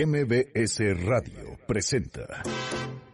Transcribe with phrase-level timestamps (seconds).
[0.00, 2.24] MBS Radio presenta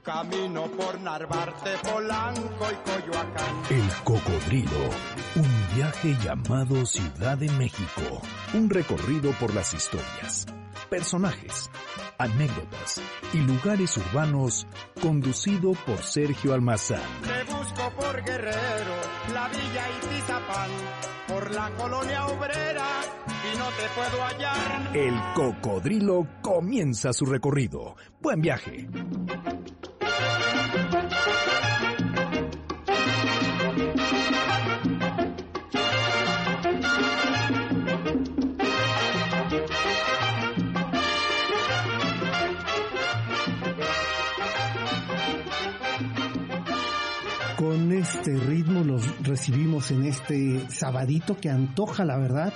[0.03, 3.63] Camino por Narvarte, Polanco y Coyoacán.
[3.71, 4.91] El Cocodrilo,
[5.37, 8.21] un viaje llamado Ciudad de México,
[8.53, 10.45] un recorrido por las historias,
[10.91, 11.71] personajes,
[12.19, 13.01] anécdotas
[13.33, 14.67] y lugares urbanos
[15.01, 17.01] conducido por Sergio Almazán.
[17.23, 19.01] Te busco por Guerrero,
[19.33, 20.71] la Villa y Tizapán,
[21.29, 22.87] por la colonia obrera
[23.53, 24.97] y no te puedo hallar.
[24.97, 27.97] El Cocodrilo comienza su recorrido.
[28.21, 28.89] Buen viaje.
[49.35, 52.53] Recibimos en este sabadito que antoja, la verdad,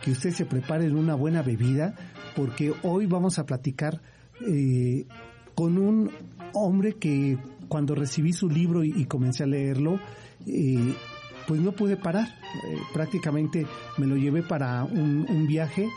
[0.00, 1.94] que usted se prepare en una buena bebida,
[2.34, 4.00] porque hoy vamos a platicar
[4.48, 5.06] eh,
[5.54, 6.10] con un
[6.54, 7.36] hombre que
[7.68, 10.00] cuando recibí su libro y, comencé a leerlo,
[10.46, 10.94] eh,
[11.46, 12.26] pues no pude parar.
[12.26, 13.66] Eh, prácticamente
[13.98, 15.90] me lo llevé para un viaje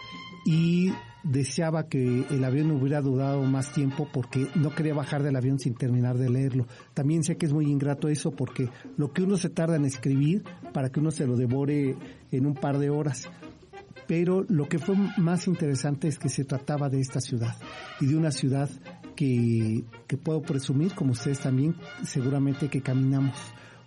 [0.45, 0.91] y
[1.29, 5.75] deseaba que el avión hubiera durado más tiempo porque no quería bajar del avión sin
[5.75, 6.67] terminar de leerlo.
[6.93, 10.43] También sé que es muy ingrato eso porque lo que uno se tarda en escribir
[10.73, 11.95] para que uno se lo devore
[12.31, 13.29] en un par de horas.
[14.07, 17.55] Pero lo que fue más interesante es que se trataba de esta ciudad
[17.99, 18.69] y de una ciudad
[19.15, 23.35] que, que puedo presumir, como ustedes también, seguramente que caminamos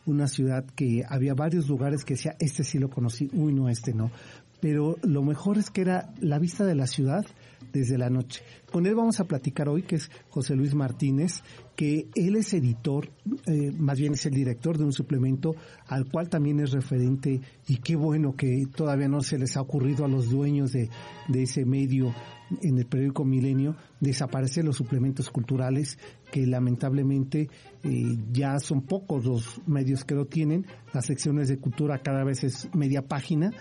[0.04, 3.94] una ciudad que había varios lugares que decía, este sí lo conocí, uy no, este
[3.94, 4.10] no.
[4.60, 7.24] Pero lo mejor es que era la vista de la ciudad
[7.72, 8.42] desde la noche.
[8.70, 11.42] Con él vamos a platicar hoy, que es José Luis Martínez,
[11.76, 13.10] que él es editor,
[13.46, 15.54] eh, más bien es el director de un suplemento
[15.86, 20.04] al cual también es referente y qué bueno que todavía no se les ha ocurrido
[20.04, 20.90] a los dueños de,
[21.28, 22.14] de ese medio
[22.62, 25.98] en el periódico Milenio desaparecer los suplementos culturales
[26.32, 27.48] que lamentablemente
[27.82, 30.66] eh, ya son pocos los medios que lo tienen.
[30.92, 33.52] Las secciones de cultura cada vez es media página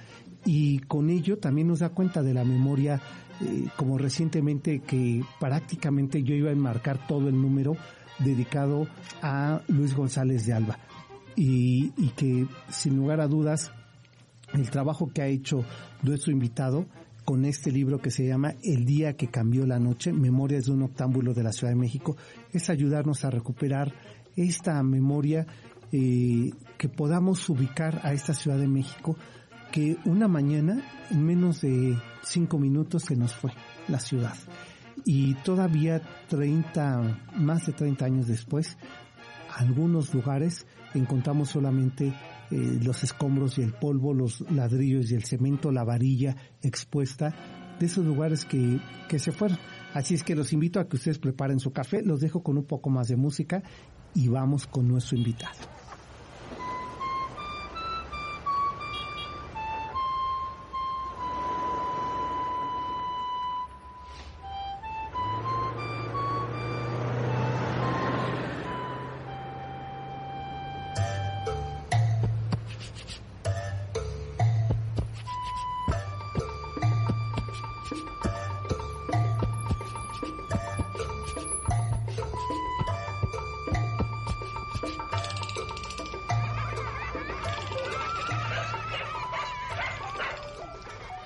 [0.45, 3.01] y con ello también nos da cuenta de la memoria
[3.41, 7.77] eh, como recientemente que prácticamente yo iba a enmarcar todo el número
[8.19, 8.87] dedicado
[9.21, 10.77] a Luis González de Alba.
[11.35, 13.71] Y, que sin lugar a dudas
[14.53, 15.63] el trabajo que ha hecho
[16.03, 16.85] nuestro invitado
[17.23, 20.83] con este libro que se llama El día que cambió la noche, Memorias de un
[20.83, 22.17] octámbulo de la Ciudad de México,
[22.51, 23.93] es ayudarnos a recuperar
[24.35, 25.47] esta memoria
[25.93, 29.15] eh, que podamos ubicar a esta Ciudad de México
[29.71, 33.51] que una mañana, en menos de cinco minutos, se nos fue
[33.87, 34.35] la ciudad.
[35.05, 38.77] Y todavía 30, más de 30 años después,
[39.55, 42.13] algunos lugares encontramos solamente
[42.51, 47.33] eh, los escombros y el polvo, los ladrillos y el cemento, la varilla expuesta
[47.79, 49.57] de esos lugares que, que se fueron.
[49.93, 52.65] Así es que los invito a que ustedes preparen su café, los dejo con un
[52.65, 53.63] poco más de música
[54.13, 55.78] y vamos con nuestro invitado.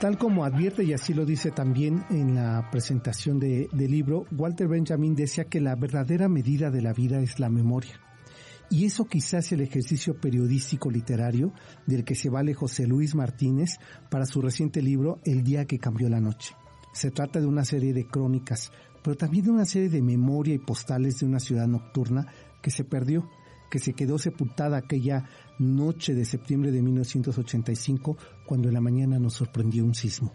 [0.03, 4.68] Tal como advierte, y así lo dice también en la presentación de- del libro, Walter
[4.68, 8.02] Benjamin decía que la verdadera medida de la vida es la memoria.
[8.69, 11.53] Y eso quizás el ejercicio periodístico literario
[11.88, 13.78] del que se vale José Luis Martínez
[14.12, 16.53] para su reciente libro El día que cambió la noche.
[16.92, 18.74] Se trata de una serie de crónicas,
[19.06, 22.28] pero también de una serie de memoria y postales de una ciudad nocturna
[22.62, 23.30] que se perdió,
[23.72, 25.24] que se quedó sepultada aquella
[25.59, 30.34] noche de septiembre de 1985 cuando en la mañana nos sorprendió un sismo.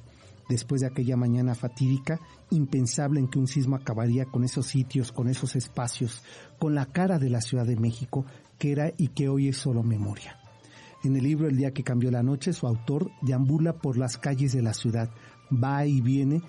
[0.48, 2.20] Después de aquella mañana fatídica,
[2.50, 6.22] impensable en que un sismo acabaría con esos sitios, con esos espacios,
[6.58, 8.24] con la cara de la Ciudad de México,
[8.58, 10.38] que era y que hoy es solo memoria.
[11.04, 14.52] En el libro El día que cambió la noche, su autor deambula por las calles
[14.52, 15.10] de la ciudad,
[15.52, 16.42] va y viene,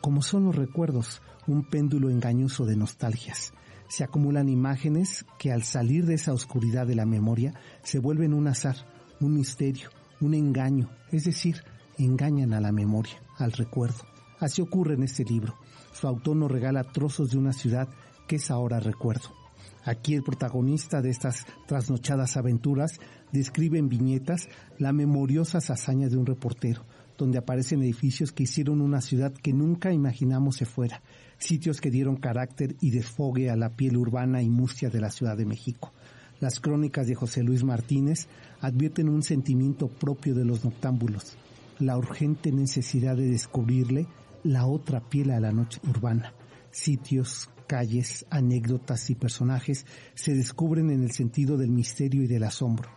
[0.00, 3.52] como son los recuerdos, un péndulo engañoso de nostalgias.
[3.90, 8.46] Se acumulan imágenes que al salir de esa oscuridad de la memoria se vuelven un
[8.46, 8.76] azar,
[9.18, 9.90] un misterio,
[10.20, 11.64] un engaño, es decir,
[11.98, 14.04] engañan a la memoria, al recuerdo.
[14.38, 15.56] Así ocurre en este libro.
[15.92, 17.88] Su autor nos regala trozos de una ciudad
[18.28, 19.34] que es ahora recuerdo.
[19.82, 23.00] Aquí el protagonista de estas trasnochadas aventuras
[23.32, 24.48] describe en viñetas
[24.78, 26.84] la memoriosas hazañas de un reportero,
[27.18, 31.02] donde aparecen edificios que hicieron una ciudad que nunca imaginamos se fuera,
[31.40, 35.36] sitios que dieron carácter y desfogue a la piel urbana y mustia de la Ciudad
[35.36, 35.92] de México.
[36.38, 38.28] Las crónicas de José Luis Martínez
[38.60, 41.36] advierten un sentimiento propio de los noctámbulos,
[41.78, 44.06] la urgente necesidad de descubrirle
[44.44, 46.32] la otra piel a la noche urbana.
[46.70, 52.88] Sitios, calles, anécdotas y personajes se descubren en el sentido del misterio y del asombro.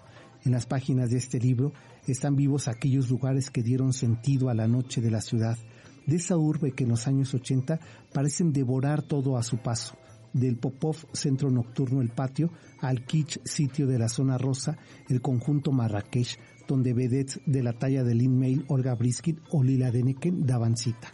[0.46, 1.74] En las páginas de este libro
[2.08, 5.58] están vivos aquellos lugares que dieron sentido a la noche de la ciudad,
[6.06, 7.80] de esa urbe que en los años 80
[8.14, 9.96] parecen devorar todo a su paso,
[10.34, 12.50] del Popov Centro Nocturno El Patio
[12.82, 14.78] al Kitsch Sitio de la Zona Rosa,
[15.10, 20.46] el conjunto Marrakech, donde vedettes de la talla de Mail, Olga Briskin o Lila Deneken
[20.46, 21.14] daban cita.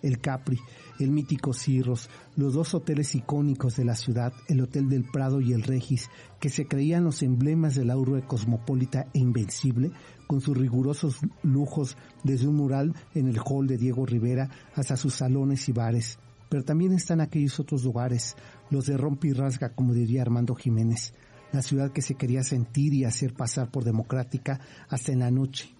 [0.00, 0.58] El Capri,
[1.00, 5.52] el mítico Cirros, los dos hoteles icónicos de la ciudad, el Hotel del Prado y
[5.52, 6.08] el Regis,
[6.38, 9.90] que se creían los emblemas de la urbe cosmopolita e invencible,
[10.28, 15.14] con sus rigurosos lujos desde un mural en el hall de Diego Rivera hasta sus
[15.14, 16.18] salones y bares.
[16.48, 18.36] Pero también están aquellos otros lugares,
[18.70, 21.14] los de rompe y rasga, como diría Armando Jiménez,
[21.50, 25.74] la ciudad que se quería sentir y hacer pasar por democrática hasta en la noche.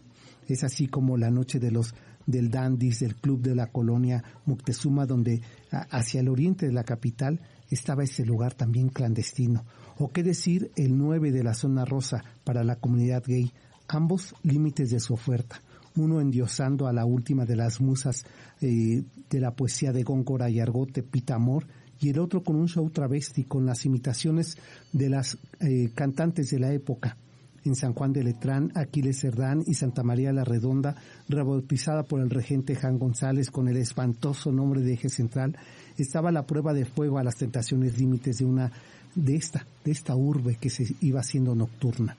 [0.49, 1.95] Es así como la noche de los
[2.27, 7.41] del Dandis, del club de la colonia Moctezuma, donde hacia el oriente de la capital
[7.71, 9.65] estaba ese lugar también clandestino.
[9.99, 13.53] O qué decir el 9 de la zona rosa para la comunidad gay,
[13.88, 15.61] ambos límites de su oferta,
[15.96, 18.25] uno endiosando a la última de las musas
[18.61, 21.67] eh, de la poesía de Góngora y Argote, Pita Amor,
[22.00, 24.56] y el otro con un show travesti con las imitaciones
[24.93, 27.17] de las eh, cantantes de la época.
[27.64, 30.94] En San Juan de Letrán, Aquiles Cerdán y Santa María la Redonda,
[31.29, 35.56] rebautizada por el regente Jan González con el espantoso nombre de eje central,
[35.96, 38.70] estaba la prueba de fuego a las tentaciones límites de una
[39.17, 42.17] de esta, de esta urbe que se iba haciendo nocturna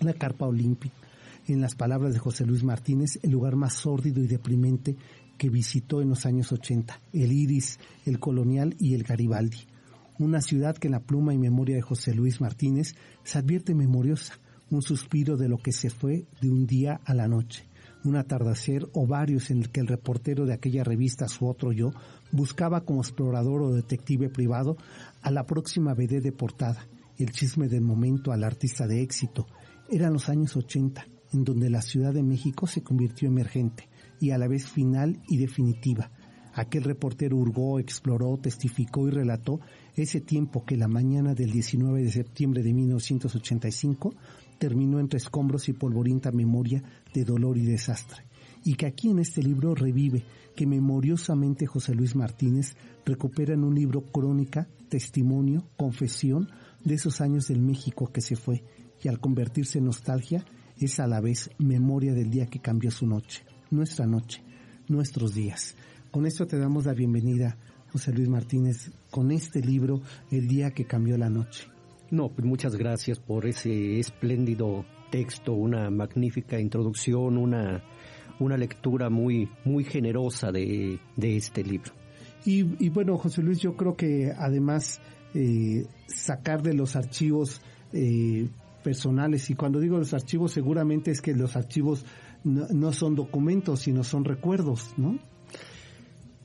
[0.00, 0.94] la carpa olímpica,
[1.46, 4.96] en las palabras de José Luis Martínez, el lugar más sórdido y deprimente
[5.36, 9.58] que visitó en los años 80, el Iris, el Colonial y el Garibaldi.
[10.18, 12.94] Una ciudad que en la pluma y memoria de José Luis Martínez
[13.24, 14.38] se advierte memoriosa,
[14.70, 17.66] un suspiro de lo que se fue de un día a la noche,
[18.04, 21.92] un atardecer o varios en el que el reportero de aquella revista Su Otro Yo
[22.30, 24.76] buscaba como explorador o detective privado
[25.22, 26.86] a la próxima BD de portada,
[27.18, 29.46] el chisme del momento al artista de éxito,
[29.94, 33.88] eran los años 80, en donde la Ciudad de México se convirtió emergente
[34.20, 36.10] y a la vez final y definitiva.
[36.52, 39.60] Aquel reportero hurgó, exploró, testificó y relató
[39.94, 44.14] ese tiempo que la mañana del 19 de septiembre de 1985
[44.58, 46.82] terminó entre escombros y polvorienta memoria
[47.12, 48.24] de dolor y desastre.
[48.64, 50.24] Y que aquí en este libro revive,
[50.56, 52.74] que memoriosamente José Luis Martínez
[53.04, 56.48] recupera en un libro crónica, testimonio, confesión
[56.82, 58.64] de esos años del México que se fue
[59.04, 60.44] y al convertirse en nostalgia
[60.80, 64.42] es a la vez memoria del día que cambió su noche, nuestra noche,
[64.88, 65.76] nuestros días.
[66.10, 67.56] Con esto te damos la bienvenida,
[67.92, 71.68] José Luis Martínez, con este libro, El día que cambió la noche.
[72.10, 77.84] No, pues muchas gracias por ese espléndido texto, una magnífica introducción, una,
[78.40, 81.92] una lectura muy, muy generosa de, este libro.
[82.46, 85.00] Y, bueno, José Luis, yo creo que además
[85.34, 87.62] eh, sacar de los archivos
[87.92, 88.48] eh,
[88.84, 89.50] personales.
[89.50, 92.04] Y cuando digo los archivos, seguramente es que los archivos
[92.44, 95.18] no, son documentos, sino son recuerdos, ¿no?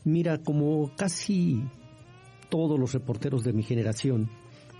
[0.05, 1.61] Mira, como casi
[2.49, 4.29] todos los reporteros de mi generación,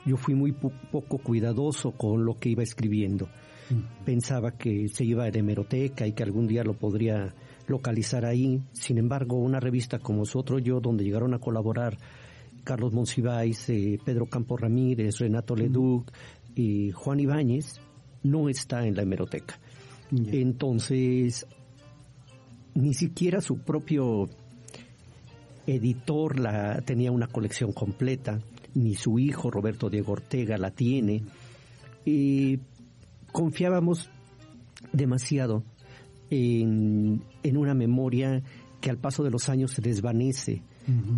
[0.05, 3.27] yo fui muy poco cuidadoso con lo que iba escribiendo.
[3.69, 4.05] Mm.
[4.05, 7.35] Pensaba que se iba a hemeroteca y que algún día lo podría
[7.67, 8.63] localizar ahí.
[8.71, 11.97] Sin embargo, una revista como su otro yo, donde llegaron a colaborar
[12.63, 15.57] Carlos Monsiváis, eh, Pedro Campos Ramírez, Renato mm.
[15.57, 16.11] Leduc,
[16.93, 17.79] Juan Ibáñez
[18.23, 19.59] no está en la hemeroteca.
[20.11, 21.45] Entonces,
[22.73, 24.27] ni siquiera su propio
[25.67, 28.39] editor la, tenía una colección completa,
[28.73, 31.23] ni su hijo Roberto Diego Ortega la tiene.
[32.05, 32.59] Y
[33.31, 34.09] confiábamos
[34.91, 35.63] demasiado
[36.29, 38.41] en, en, una memoria
[38.81, 40.63] que al paso de los años se desvanece.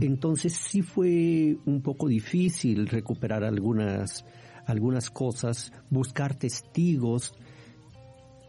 [0.02, 4.26] Entonces sí fue un poco difícil recuperar algunas
[4.66, 7.34] algunas cosas, buscar testigos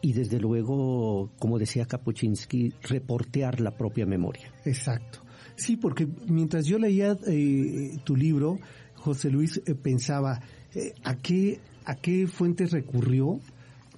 [0.00, 4.52] y desde luego, como decía Kapuczynski, reportear la propia memoria.
[4.64, 5.20] Exacto.
[5.54, 8.58] Sí, porque mientras yo leía eh, tu libro,
[8.96, 10.40] José Luis eh, pensaba,
[10.74, 13.38] eh, ¿a, qué, ¿a qué fuentes recurrió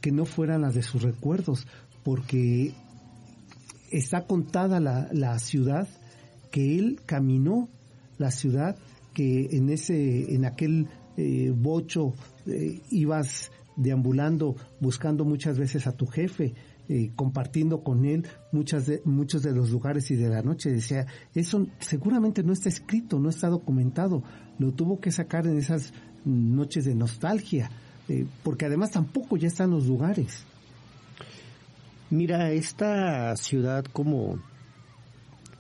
[0.00, 1.66] que no fueran las de sus recuerdos?
[2.02, 2.74] Porque
[3.90, 5.88] está contada la, la ciudad
[6.50, 7.68] que él caminó,
[8.18, 8.76] la ciudad
[9.14, 12.14] que en ese, en aquel eh, bocho,
[12.46, 16.54] eh, ibas deambulando buscando muchas veces a tu jefe,
[16.88, 20.70] eh, compartiendo con él muchas de, muchos de los lugares y de la noche.
[20.70, 24.22] Decía, eso seguramente no está escrito, no está documentado,
[24.58, 25.92] lo tuvo que sacar en esas
[26.24, 27.70] noches de nostalgia,
[28.08, 30.44] eh, porque además tampoco ya están los lugares.
[32.10, 34.38] Mira, esta ciudad, como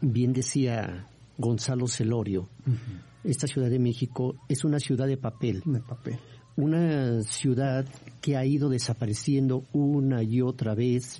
[0.02, 1.06] bien decía
[1.38, 2.48] Gonzalo Celorio,
[3.24, 5.62] esta Ciudad de México es una ciudad de papel.
[5.64, 6.18] De papel.
[6.56, 7.86] Una ciudad
[8.20, 11.18] que ha ido desapareciendo una y otra vez,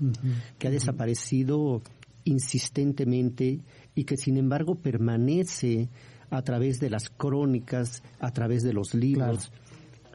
[0.59, 1.83] que ha desaparecido
[2.25, 3.61] insistentemente
[3.95, 5.89] y que sin embargo permanece
[6.31, 9.51] a través de las crónicas, a través de los libros,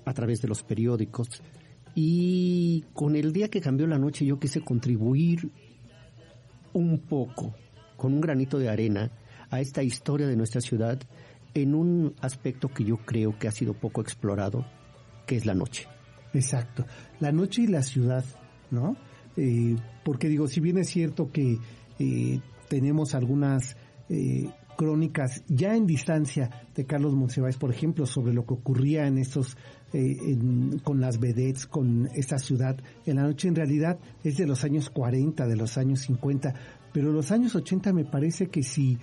[0.05, 1.27] a través de los periódicos.
[1.95, 5.51] Y con el día que cambió la noche yo quise contribuir
[6.71, 7.53] un poco,
[7.97, 9.11] con un granito de arena,
[9.49, 10.99] a esta historia de nuestra ciudad
[11.53, 14.65] en un aspecto que yo creo que ha sido poco explorado,
[15.25, 15.87] que es la noche.
[16.33, 16.85] Exacto,
[17.19, 18.23] la noche y la ciudad,
[18.71, 18.95] ¿no?
[19.35, 21.57] Eh, porque digo, si bien es cierto que
[21.97, 23.77] eh, tenemos algunas
[24.09, 29.17] eh, crónicas ya en distancia de Carlos Monsiváis, por ejemplo, sobre lo que ocurría en
[29.17, 29.57] estos,
[30.83, 34.89] con las vedettes, con esta ciudad en la noche, en realidad es de los años
[34.91, 36.53] 40, de los años 50,
[36.93, 38.99] pero los años 80 me parece que si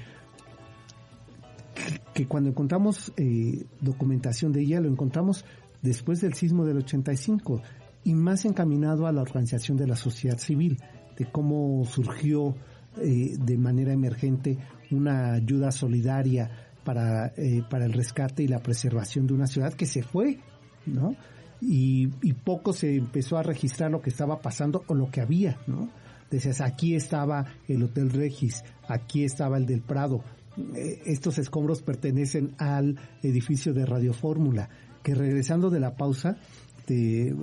[2.17, 5.45] que cuando encontramos eh, documentación de ella lo encontramos
[5.83, 7.61] después del sismo del 85
[8.05, 10.79] y más encaminado a la organización de la sociedad civil,
[11.19, 12.57] de cómo surgió
[13.03, 14.57] eh, de manera emergente
[14.91, 16.51] una ayuda solidaria
[16.85, 20.39] para, eh, para el rescate y la preservación de una ciudad que se fue,
[20.87, 21.15] ¿no?
[21.61, 25.59] Y, y, poco se empezó a registrar lo que estaba pasando o lo que había,
[25.67, 25.91] ¿no?
[26.31, 30.23] Decías, aquí estaba el Hotel Regis, aquí estaba el del Prado,
[30.75, 34.69] eh, estos escombros pertenecen al edificio de Radio Fórmula,
[35.03, 36.39] que regresando de la pausa,
[36.87, 37.35] te,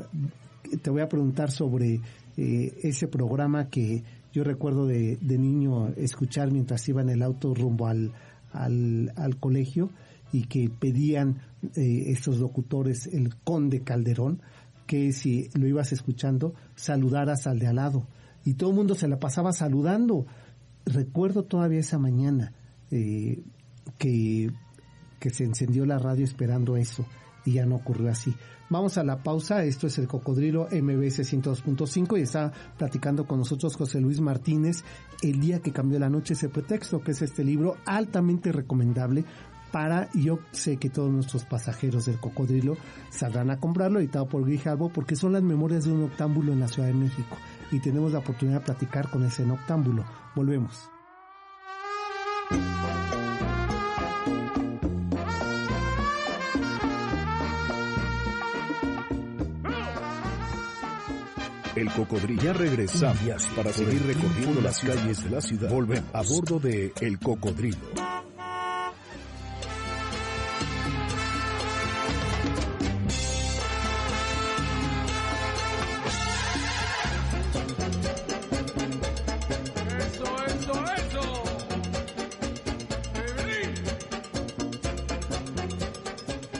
[0.89, 2.01] voy a preguntar sobre
[2.37, 7.85] eh, ese programa que yo recuerdo de, niño escuchar mientras iba en el auto rumbo
[7.85, 8.13] al,
[8.51, 9.91] al, colegio
[10.31, 11.41] y que pedían
[11.75, 14.41] eh, estos locutores, el conde Calderón,
[14.87, 18.07] que si lo ibas escuchando, saludaras al de al lado.
[18.43, 20.25] Y todo el mundo se la pasaba saludando.
[20.85, 22.53] Recuerdo todavía esa mañana
[22.91, 23.43] eh,
[23.97, 24.51] que,
[25.19, 27.05] que se encendió la radio esperando eso
[27.45, 28.33] y ya no ocurrió así.
[28.69, 33.75] Vamos a la pausa, esto es el Cocodrilo MBS 102.5 y está platicando con nosotros
[33.75, 34.83] José Luis Martínez,
[35.21, 39.25] El día que cambió la noche, ese pretexto, que es este libro altamente recomendable
[39.71, 42.77] para, yo sé que todos nuestros pasajeros del Cocodrilo
[43.09, 46.67] saldrán a comprarlo, editado por Grijalbo, porque son las memorias de un octámbulo en la
[46.67, 47.37] Ciudad de México
[47.71, 50.05] y tenemos la oportunidad de platicar con ese octámbulo.
[50.35, 50.92] Volvemos.
[61.83, 62.41] El cocodrilo.
[62.41, 65.69] Ya regresamos para seguir recorriendo las calles de la ciudad.
[65.69, 67.77] Volvemos a bordo de El Cocodrilo.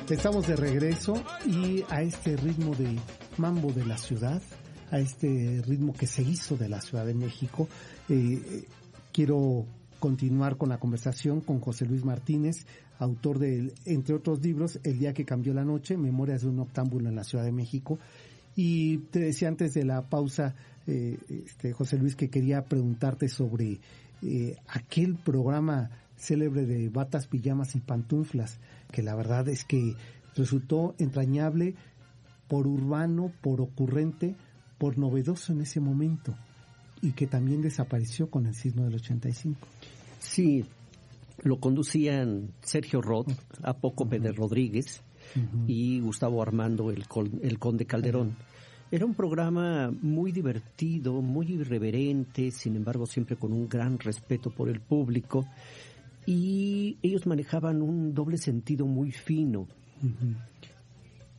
[0.09, 2.99] Estamos de regreso y a este ritmo de
[3.37, 4.41] mambo de la ciudad,
[4.93, 7.67] a este ritmo que se hizo de la Ciudad de México,
[8.09, 8.63] eh,
[9.11, 9.65] quiero
[9.99, 12.67] continuar con la conversación con José Luis Martínez,
[12.99, 17.09] autor de, entre otros libros, El día que cambió la noche, Memorias de un octámbulo
[17.09, 17.97] en la Ciudad de México.
[18.55, 20.53] Y te decía antes de la pausa,
[20.85, 23.79] eh, este, José Luis, que quería preguntarte sobre
[24.21, 28.59] eh, aquel programa célebre de batas, pijamas y pantuflas,
[28.91, 29.95] que la verdad es que
[30.35, 31.73] resultó entrañable
[32.47, 34.35] por urbano, por ocurrente,
[34.77, 36.35] por novedoso en ese momento
[37.01, 39.59] y que también desapareció con el sismo del 85.
[40.19, 40.65] Sí,
[41.41, 45.01] lo conducían Sergio Roth, a poco Pérez Rodríguez
[45.67, 47.05] y Gustavo Armando, el,
[47.41, 48.35] el conde Calderón.
[48.91, 54.69] Era un programa muy divertido, muy irreverente, sin embargo siempre con un gran respeto por
[54.69, 55.45] el público
[56.25, 59.67] y ellos manejaban un doble sentido muy fino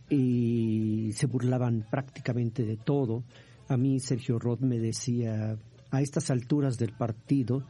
[0.09, 3.25] y se burlaban prácticamente de todo.
[3.69, 5.57] A mí Sergio Roth me decía,
[5.91, 7.65] a estas alturas del partido,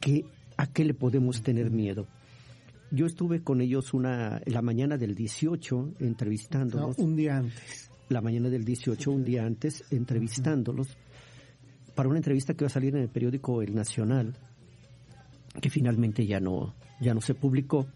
[0.00, 0.24] que
[0.56, 2.06] ¿a qué le podemos tener miedo?
[2.90, 6.98] Yo estuve con ellos una la mañana del 18 entrevistándolos.
[6.98, 7.90] un día antes.
[8.08, 10.88] La mañana del 18, un día antes, entrevistándolos
[11.94, 14.36] para una entrevista que iba a salir en el periódico El Nacional
[15.60, 17.86] que finalmente ya no, ya no se publicó.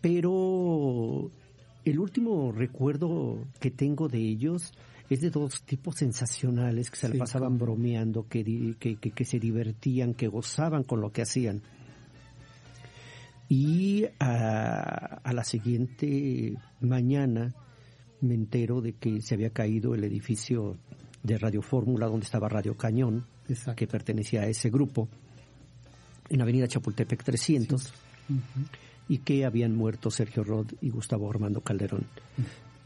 [0.00, 1.30] Pero
[1.84, 4.72] el último recuerdo que tengo de ellos
[5.10, 10.14] es de dos tipos sensacionales que se le pasaban bromeando, que, que, que, se divertían,
[10.14, 11.62] que gozaban con lo que hacían.
[13.48, 17.54] Y a, a, la siguiente mañana
[18.22, 20.78] me entero de que se había caído el edificio
[21.22, 23.26] de Radio Fórmula donde estaba Radio Cañón,
[23.76, 25.08] que pertenecía a ese grupo,
[26.30, 27.92] en Avenida Chapultepec 300,
[29.12, 32.06] y que habían muerto Sergio Rod y Gustavo Armando Calderón.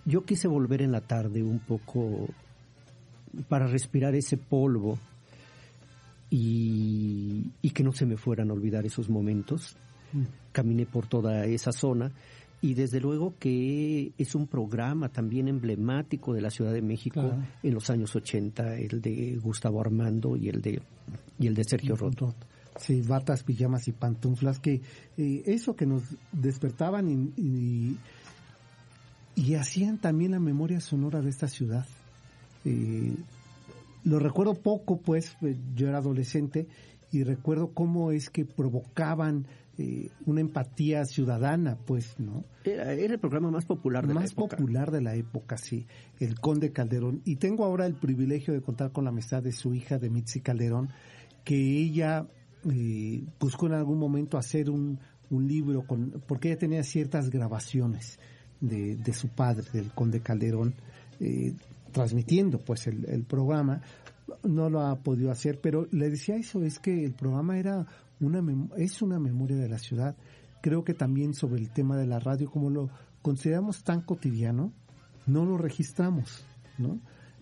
[0.05, 2.27] Yo quise volver en la tarde un poco
[3.49, 4.99] para respirar ese polvo
[6.29, 9.77] y, que no se me fueran a olvidar esos momentos.
[10.13, 10.23] Mm.
[10.51, 12.11] Caminé por toda esa zona
[12.61, 17.23] y desde luego que es un programa también emblemático de la Ciudad de México
[17.63, 20.83] en los años 80, el de Gustavo Armando y el de,
[21.39, 22.35] y el de Sergio Rod.
[22.79, 24.83] Sí, batas, pijamas y pantuflas, que
[25.17, 26.03] eh, eso que nos
[26.33, 27.97] despertaban y
[29.37, 31.87] y hacían también la memoria sonora de esta ciudad.
[32.65, 33.15] Eh,
[34.03, 36.67] lo recuerdo poco, pues eh, yo era adolescente
[37.13, 39.47] y recuerdo cómo es que provocaban
[39.79, 42.45] eh, una empatía ciudadana, pues, ¿no?
[42.65, 44.43] Era, el programa más popular de la época.
[44.47, 45.87] Más popular de la época, sí,
[46.19, 47.21] el Conde Calderón.
[47.27, 50.41] Y tengo ahora el privilegio de contar con la amistad de su hija, de Mitzi
[50.41, 50.89] Calderón,
[51.45, 52.27] que ella
[53.39, 54.99] buscó en algún momento hacer un,
[55.31, 58.19] un libro, con, porque ella tenía ciertas grabaciones
[58.61, 60.75] de, de su padre, del conde Calderón,
[61.21, 61.55] eh,
[61.93, 63.83] transmitiendo pues el, el, programa.
[64.43, 67.87] No lo ha podido hacer, pero le decía eso, es que el programa era
[68.21, 68.43] una
[68.77, 70.17] es una memoria de la ciudad.
[70.61, 72.91] Creo que también sobre el tema de la radio, como lo
[73.23, 74.73] consideramos tan cotidiano,
[75.27, 76.45] no lo registramos,
[76.79, 76.99] ¿no?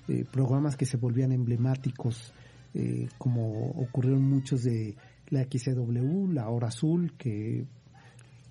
[0.09, 2.33] Eh, programas que se volvían emblemáticos,
[2.75, 4.95] eh, como ocurrieron muchos de
[5.35, 7.67] la XCW, la Hora Azul, que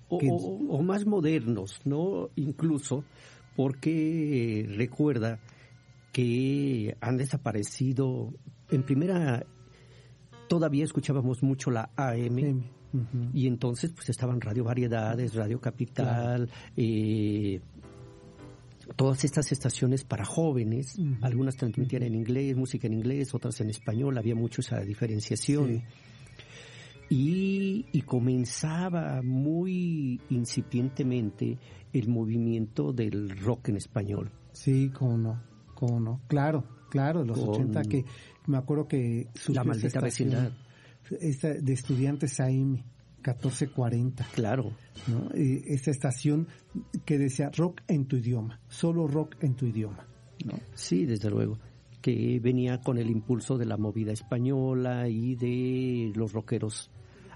[0.08, 2.30] o, más modernos, ¿no?
[2.36, 3.04] Incluso
[3.56, 5.40] porque recuerda
[6.12, 8.32] que han desaparecido,
[8.70, 9.44] en primera,
[10.48, 12.64] todavía escuchábamos mucho la AM,
[13.32, 17.60] y entonces pues estaban Radio Variedades, Radio Capital, eh,
[18.94, 24.16] todas estas estaciones para jóvenes, algunas transmitían en inglés, música en inglés, otras en español,
[24.16, 25.82] había mucho esa diferenciación.
[27.08, 31.58] Y, comenzaba muy incipientemente
[31.92, 34.30] el movimiento del rock en español.
[34.52, 35.42] Sí, cómo no,
[35.74, 36.20] cómo no.
[36.28, 38.04] Claro, claro, los 80 que
[38.46, 40.52] me acuerdo que la maldita vecindad
[41.10, 42.82] de estudiantes AIM
[43.24, 44.26] 1440.
[44.34, 44.72] Claro.
[45.06, 45.30] ¿no?
[45.34, 46.48] Esta estación
[47.04, 50.06] que decía rock en tu idioma, solo rock en tu idioma.
[50.44, 50.54] ¿no?
[50.74, 51.58] Sí, desde luego
[52.04, 56.90] que venía con el impulso de la movida española y de los rockeros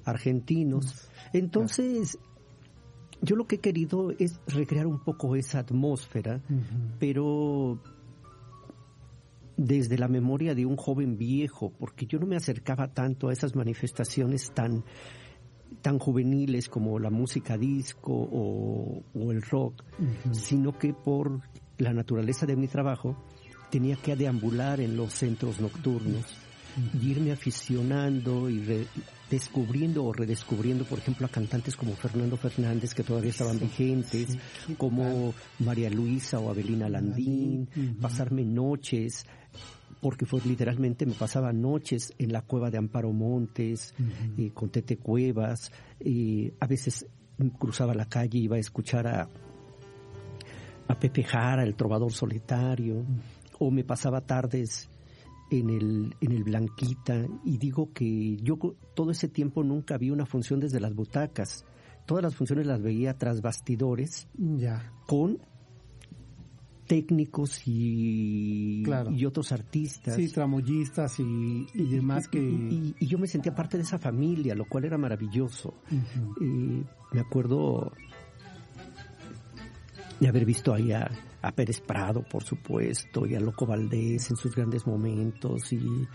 [0.09, 1.09] argentinos.
[1.33, 2.19] Entonces,
[3.21, 6.41] yo lo que he querido es recrear un poco esa atmósfera,
[6.99, 7.81] pero
[9.57, 13.57] desde la memoria de un joven viejo, porque yo no me acercaba tanto a esas
[13.57, 14.85] manifestaciones tan
[15.83, 19.85] tan juveniles como la música disco o, el rock,
[20.33, 21.41] sino que por
[21.77, 23.17] la naturaleza de mi trabajo
[23.71, 26.25] tenía que deambular en los centros nocturnos
[27.01, 28.59] y irme aficionando y
[29.31, 34.39] descubriendo o redescubriendo, por ejemplo, a cantantes como Fernando Fernández, que todavía estaban vigentes,
[34.77, 37.69] como María Luisa o Abelina Landín,
[38.01, 39.27] pasarme noches,
[40.01, 43.95] porque fue literalmente me pasaba noches en la cueva de Amparo Montes,
[44.37, 47.07] eh, con Tete Cuevas, y a veces
[47.59, 49.29] cruzaba la calle y iba a escuchar a,
[50.89, 53.05] a Pepe Jara, el trovador solitario
[53.59, 54.89] o me pasaba tardes
[55.51, 58.59] en el, en el Blanquita y digo que yo
[58.95, 61.65] todo ese tiempo nunca vi una función desde las butacas.
[62.07, 64.93] Todas las funciones las veía tras bastidores ya.
[65.07, 65.39] con
[66.87, 70.17] técnicos y, y otros artistas.
[70.17, 72.41] Sí, tramoyistas y, demás que...
[72.41, 75.75] Y, yo me sentía parte de esa familia, lo cual era maravilloso.
[76.41, 77.93] Eh, me acuerdo
[80.19, 81.11] de haber visto ahí a,
[81.43, 86.07] a Pérez Prado, por supuesto, y a Loco Valdés en sus grandes momentos, y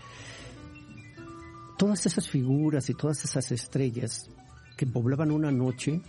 [1.78, 4.30] todas esas figuras y todas esas estrellas
[4.76, 6.00] que poblaban una noche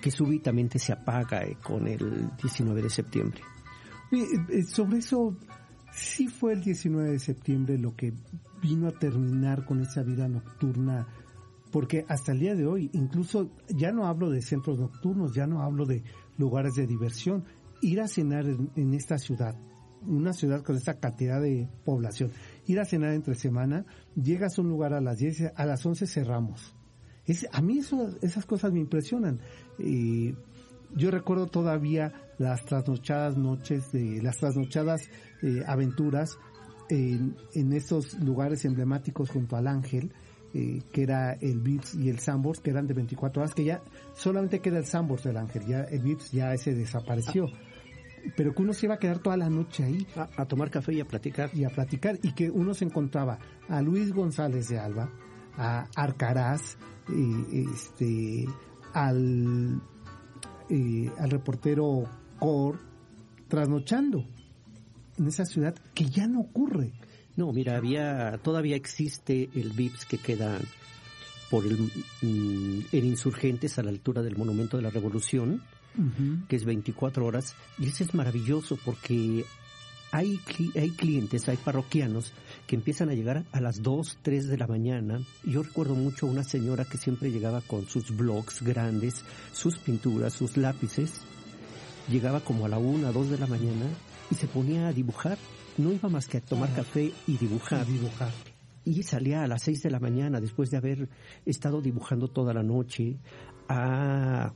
[0.00, 3.40] que súbitamente se apaga eh, con el 19 de septiembre.
[4.12, 5.36] Eh, sobre eso,
[5.92, 8.12] sí fue el 19 de septiembre lo que
[8.62, 11.06] vino a terminar con esa vida nocturna
[11.70, 15.62] porque hasta el día de hoy, incluso ya no hablo de centros nocturnos, ya no
[15.62, 16.02] hablo de
[16.38, 17.44] lugares de diversión,
[17.80, 19.56] ir a cenar en, esta ciudad,
[20.06, 22.32] una ciudad con esta cantidad de población,
[22.66, 26.06] ir a cenar entre semana, llegas a un lugar a las 10, a las 11
[26.06, 26.74] cerramos.
[27.26, 27.80] Es, a mí
[28.22, 29.40] esas cosas me impresionan.
[29.78, 35.02] yo recuerdo todavía las trasnochadas noches, de las trasnochadas
[35.42, 36.38] eh, aventuras
[36.88, 40.12] en, en estos lugares emblemáticos junto al Ángel,
[40.54, 43.82] eh, que era el Vips y el Sambors, que eran de 24 horas, que ya
[44.14, 47.48] solamente queda el Sambors del Ángel, ya el Vips ya ese desapareció.
[48.36, 50.06] Pero que uno se iba a quedar toda la noche ahí.
[50.14, 51.50] A, tomar café y a platicar.
[51.54, 55.10] Y a platicar, y que uno se encontraba a Luis González de Alba,
[55.56, 56.76] a Arcaraz,
[57.10, 58.46] eh, este,
[58.92, 59.80] al,
[60.70, 62.04] eh, al reportero
[62.38, 62.78] Cor,
[63.48, 64.24] trasnochando
[65.18, 66.92] en esa ciudad que ya no ocurre.
[67.36, 70.58] No, mira, había, todavía existe el VIPS que queda
[71.50, 71.78] por el,
[72.22, 75.62] mm, en Insurgentes a la altura del Monumento de la Revolución,
[76.48, 79.44] que es 24 horas, y ese es maravilloso porque
[80.12, 80.40] hay,
[80.76, 82.32] hay clientes, hay parroquianos
[82.66, 85.20] que empiezan a llegar a las 2, 3 de la mañana.
[85.44, 90.32] Yo recuerdo mucho a una señora que siempre llegaba con sus blogs grandes, sus pinturas,
[90.32, 91.20] sus lápices.
[92.08, 93.86] Llegaba como a la 1, 2 de la mañana
[94.30, 95.36] y se ponía a dibujar
[95.78, 97.86] no iba más que a tomar café y dibujar.
[97.86, 98.32] dibujar.
[98.84, 101.08] Y salía a las seis de la mañana después de haber
[101.46, 103.16] estado dibujando toda la noche
[103.68, 104.52] a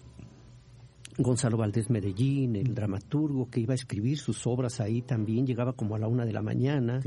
[1.18, 5.94] Gonzalo Valdés Medellín, el dramaturgo que iba a escribir sus obras ahí también, llegaba como
[5.94, 7.00] a la una de la mañana.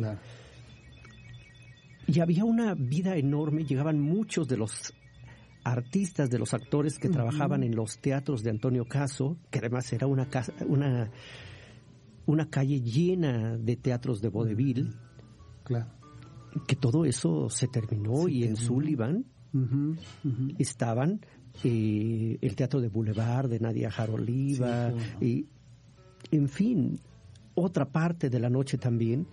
[2.07, 4.93] Y había una vida enorme, llegaban muchos de los
[5.63, 10.05] artistas, de los actores que trabajaban en los teatros de Antonio Caso, que además era
[10.05, 11.09] una, casa, una
[12.25, 14.95] una calle llena de teatros de vodevil.
[15.63, 15.87] Claro.
[16.67, 19.25] Que todo eso se terminó y en Sullivan
[20.57, 21.21] estaban
[21.63, 25.47] eh, el teatro de Boulevard de Nadia Jaroliva y
[26.31, 26.99] en fin,
[27.53, 29.27] otra parte de la noche también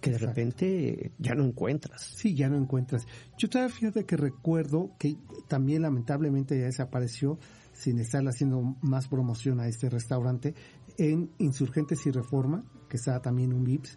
[0.00, 2.02] que de repente ya no encuentras.
[2.14, 3.06] Sí, ya no encuentras.
[3.38, 5.16] Yo todavía fíjate que recuerdo que
[5.48, 7.38] también lamentablemente ya desapareció
[7.72, 10.54] sin estar haciendo más promoción a este restaurante,
[10.98, 13.96] en Insurgentes y Reforma, que estaba también un VIPS,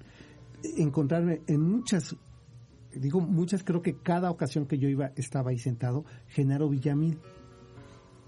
[0.78, 2.16] encontrarme en muchas,
[2.94, 7.20] digo muchas, creo que cada ocasión que yo iba estaba ahí sentado, Genaro Villamil.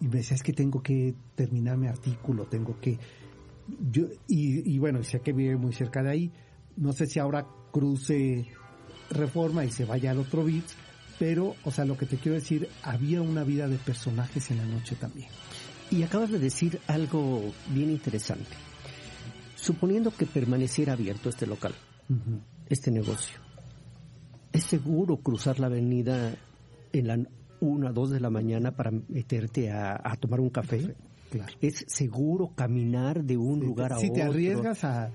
[0.02, 2.98] Y me decía, es que tengo que terminar mi artículo, tengo que...
[3.92, 6.32] Yo, y, y bueno, decía que vive muy cerca de ahí.
[6.78, 8.48] No sé si ahora cruce
[9.10, 10.76] Reforma y se vaya al otro VIPS,
[11.18, 14.66] pero, o sea, lo que te quiero decir, había una vida de personajes en la
[14.66, 15.30] noche también.
[15.92, 18.56] Y acabas de decir algo bien interesante.
[19.56, 21.74] Suponiendo que permaneciera abierto este local,
[22.70, 23.40] este negocio,
[24.54, 26.36] ¿es seguro cruzar la avenida
[26.94, 27.20] en la
[27.62, 30.96] 1 o 2 de la mañana para meterte a, tomar un café?
[31.62, 34.08] ¿Es seguro caminar de un lugar a otro?
[34.08, 35.12] Si te arriesgas a...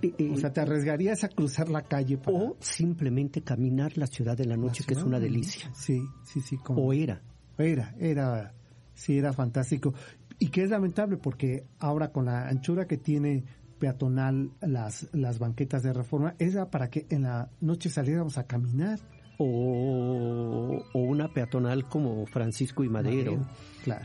[0.00, 4.36] Eh, eh, o sea, te arriesgarías a cruzar la calle O simplemente caminar la ciudad
[4.36, 5.72] de la noche, que es una delicia.
[5.74, 6.56] Sí, sí, sí.
[6.68, 7.20] O era.
[7.58, 8.54] Era, era
[8.98, 9.94] sí era fantástico.
[10.38, 13.44] Y que es lamentable porque ahora con la anchura que tiene
[13.78, 18.98] peatonal las, las banquetas de reforma, era para que en la noche saliéramos a caminar.
[19.40, 23.38] O, o una peatonal como Francisco y Madero,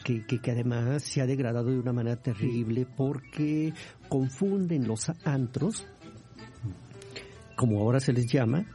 [0.05, 3.73] que, que, además se ha degradado de una manera terrible porque
[4.09, 5.87] confunden los antros,
[7.55, 8.65] como ahora se les llama,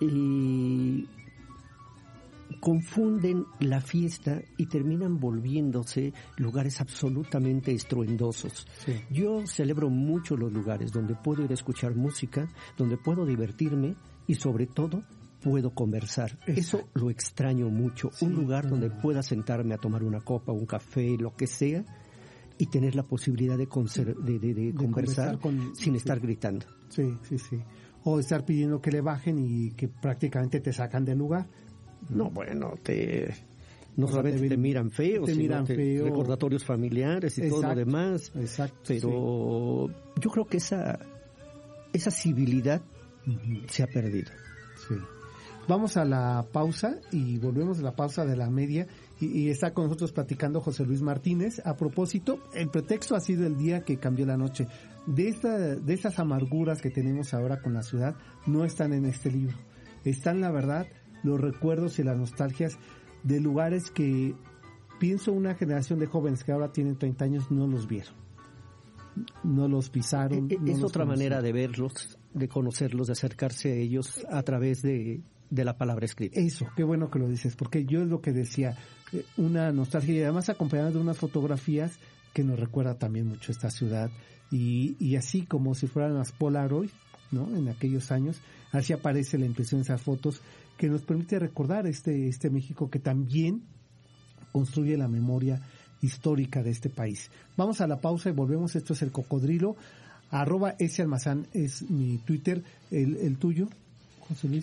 [0.00, 1.06] y
[2.60, 8.66] confunden la fiesta y terminan volviéndose lugares absolutamente estruendosos.
[9.10, 13.94] Yo celebro mucho los lugares donde puedo ir a escuchar música, donde puedo divertirme
[14.26, 15.02] y sobre todo
[15.42, 16.38] puedo conversar.
[16.46, 18.10] Eso lo extraño mucho.
[18.20, 21.84] Un lugar donde pueda sentarme a tomar una copa, un café, lo que sea,
[22.58, 25.38] y tener la posibilidad de, de, conversar,
[25.74, 26.66] sin estar gritando.
[26.88, 27.58] Sí, sí, sí.
[28.04, 31.46] O estar pidiendo que le bajen y que prácticamente te sacan del lugar.
[32.08, 33.32] No, bueno, te
[33.96, 36.04] no solamente te, miran feo, te miran feo.
[36.04, 38.32] recordatorios familiares y todo lo demás.
[38.34, 38.80] Exacto.
[38.86, 40.98] Pero yo creo que esa
[41.92, 42.82] esa civilidad
[43.68, 44.30] se ha perdido.
[44.88, 44.94] Sí.
[45.70, 48.88] Vamos a la pausa y volvemos a la pausa de la media
[49.20, 51.62] y, está con nosotros platicando José Luis Martínez.
[51.64, 54.66] A propósito, el pretexto ha sido el día que cambió la noche.
[55.06, 58.16] De, esta, de estas amarguras que tenemos ahora con la ciudad,
[58.48, 59.56] no están en este libro.
[60.04, 60.88] Están, la verdad,
[61.22, 62.76] los recuerdos y las nostalgias
[63.22, 64.34] de lugares que
[64.98, 68.14] pienso una generación de jóvenes que ahora tienen 30 años no los vieron.
[69.44, 70.50] No los pisaron.
[70.50, 74.82] E, e, es, otra manera de verlos, de conocerlos, de acercarse a ellos a través
[74.82, 76.40] de, la palabra escrita.
[76.40, 78.76] Eso, qué bueno que lo dices, porque yo es lo que decía,
[79.12, 81.92] eh, una nostalgia y además acompañada de unas fotografías
[82.32, 84.10] que nos recuerda también mucho esta ciudad
[84.50, 86.90] y, y así como si fueran las Polaroid,
[87.30, 87.54] ¿no?
[87.56, 88.40] En aquellos años,
[88.72, 90.40] así aparece la impresión de esas fotos
[90.76, 93.62] que nos permite recordar este, este México que también
[94.52, 95.60] construye la memoria,
[96.02, 97.30] histórica de este país.
[97.56, 98.74] Vamos a la pausa y volvemos.
[98.76, 99.76] Esto es el cocodrilo.
[100.30, 102.62] Arroba ese almazán es mi Twitter.
[102.90, 103.68] ¿El, el tuyo?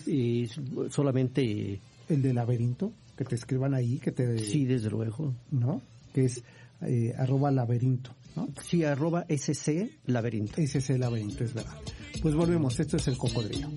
[0.06, 0.48] Y
[0.90, 1.80] solamente...
[2.08, 4.38] El de laberinto, que te escriban ahí, que te...
[4.38, 5.34] Sí, desde luego.
[5.50, 5.82] ¿No?
[6.14, 6.42] Que es
[6.80, 8.48] eh, arroba laberinto, ¿no?
[8.62, 10.60] Sí, arroba SC laberinto.
[10.60, 11.76] SC laberinto, es verdad.
[12.22, 13.68] Pues volvemos, esto es el cocodrilo.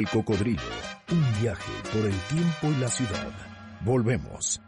[0.00, 0.62] El cocodrilo,
[1.12, 3.32] un viaje por el tiempo y la ciudad.
[3.84, 4.62] Volvemos.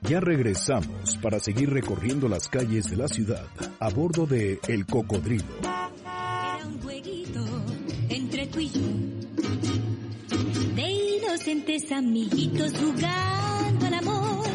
[0.00, 3.44] Ya regresamos para seguir recorriendo las calles de la ciudad
[3.78, 5.44] a bordo de El Cocodrilo.
[5.60, 7.44] Era un jueguito
[8.08, 8.80] entre tú y yo.
[10.76, 14.46] De inocentes amiguitos jugando al amor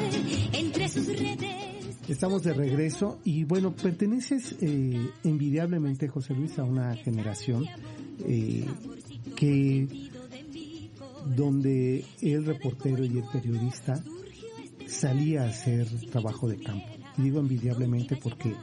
[0.54, 2.00] entre sus redes.
[2.08, 7.66] Estamos de regreso y bueno, perteneces eh, envidiablemente, José Luis, a una generación
[8.28, 8.66] eh,
[9.36, 10.10] que
[11.36, 14.02] donde el reportero y el periodista
[14.88, 16.88] salía a hacer trabajo de campo.
[17.18, 18.54] Y digo envidiablemente porque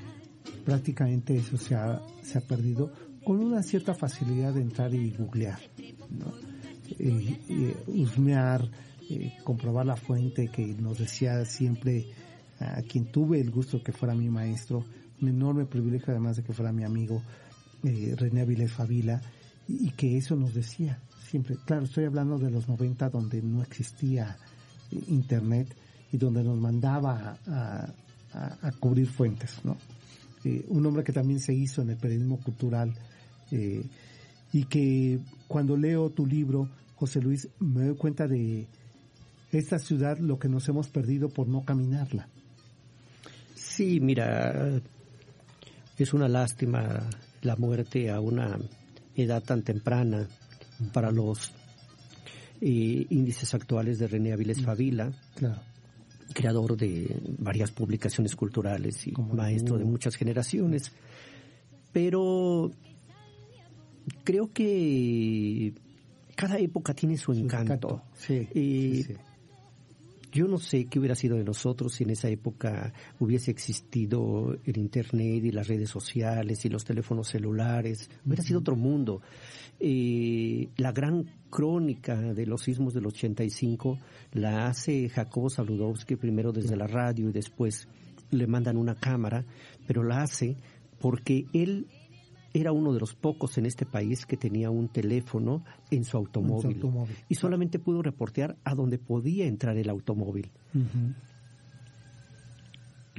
[0.64, 2.92] prácticamente eso se ha, se ha perdido
[3.24, 5.58] con una cierta facilidad de entrar y googlear,
[6.11, 6.32] ¿no?
[6.98, 8.68] Eh, eh, husmear,
[9.08, 12.06] eh, comprobar la fuente que nos decía siempre
[12.58, 14.85] a quien tuve el gusto que fuera mi maestro,
[15.20, 17.22] un enorme privilegio además de que fuera mi amigo
[17.82, 19.20] René Avilés Favila,
[19.80, 21.56] y que eso nos decía siempre.
[21.64, 24.37] Claro, estoy hablando de los 90 donde no existía
[25.08, 25.74] internet
[26.12, 29.76] y donde nos mandaba a cubrir fuentes, ¿no?
[30.44, 32.92] Eh, un hombre que también se hizo en el periodismo cultural
[33.52, 33.85] eh,
[34.52, 38.66] y que cuando leo tu libro, José Luis, me doy cuenta de
[39.52, 42.28] esta ciudad, lo que nos hemos perdido por no caminarla.
[43.54, 44.80] Sí, mira,
[45.96, 47.08] es una lástima
[47.42, 48.58] la muerte a una
[49.16, 50.27] edad tan temprana
[50.92, 51.53] para los
[52.61, 55.61] eh, índices actuales de René Avilés Favila, Claro.
[56.33, 60.90] creador de varias publicaciones culturales y Como maestro de muchas generaciones.
[61.92, 62.70] Pero
[64.25, 65.75] creo que
[66.35, 68.03] cada época tiene su encanto.
[68.14, 69.14] Sí, Y sí, sí.
[70.33, 74.79] Yo no sé qué hubiera sido de nosotros si en esa época hubiese existido el
[74.79, 78.11] Internet y las redes sociales y los teléfonos celulares.
[78.25, 79.21] Hubiera sido otro mundo.
[79.79, 83.99] Eh, la gran crónica de los sismos del 85
[84.33, 87.87] la hace Jacobo Saludowski primero desde la radio y después
[88.31, 89.45] le mandan una cámara,
[89.87, 90.57] pero la hace
[90.99, 91.88] porque él
[92.55, 96.75] era uno de los pocos en este país que tenía un teléfono en su automóvil,
[96.77, 97.17] automóvil.
[97.29, 100.51] y solamente pudo reportear a donde podía entrar el automóvil.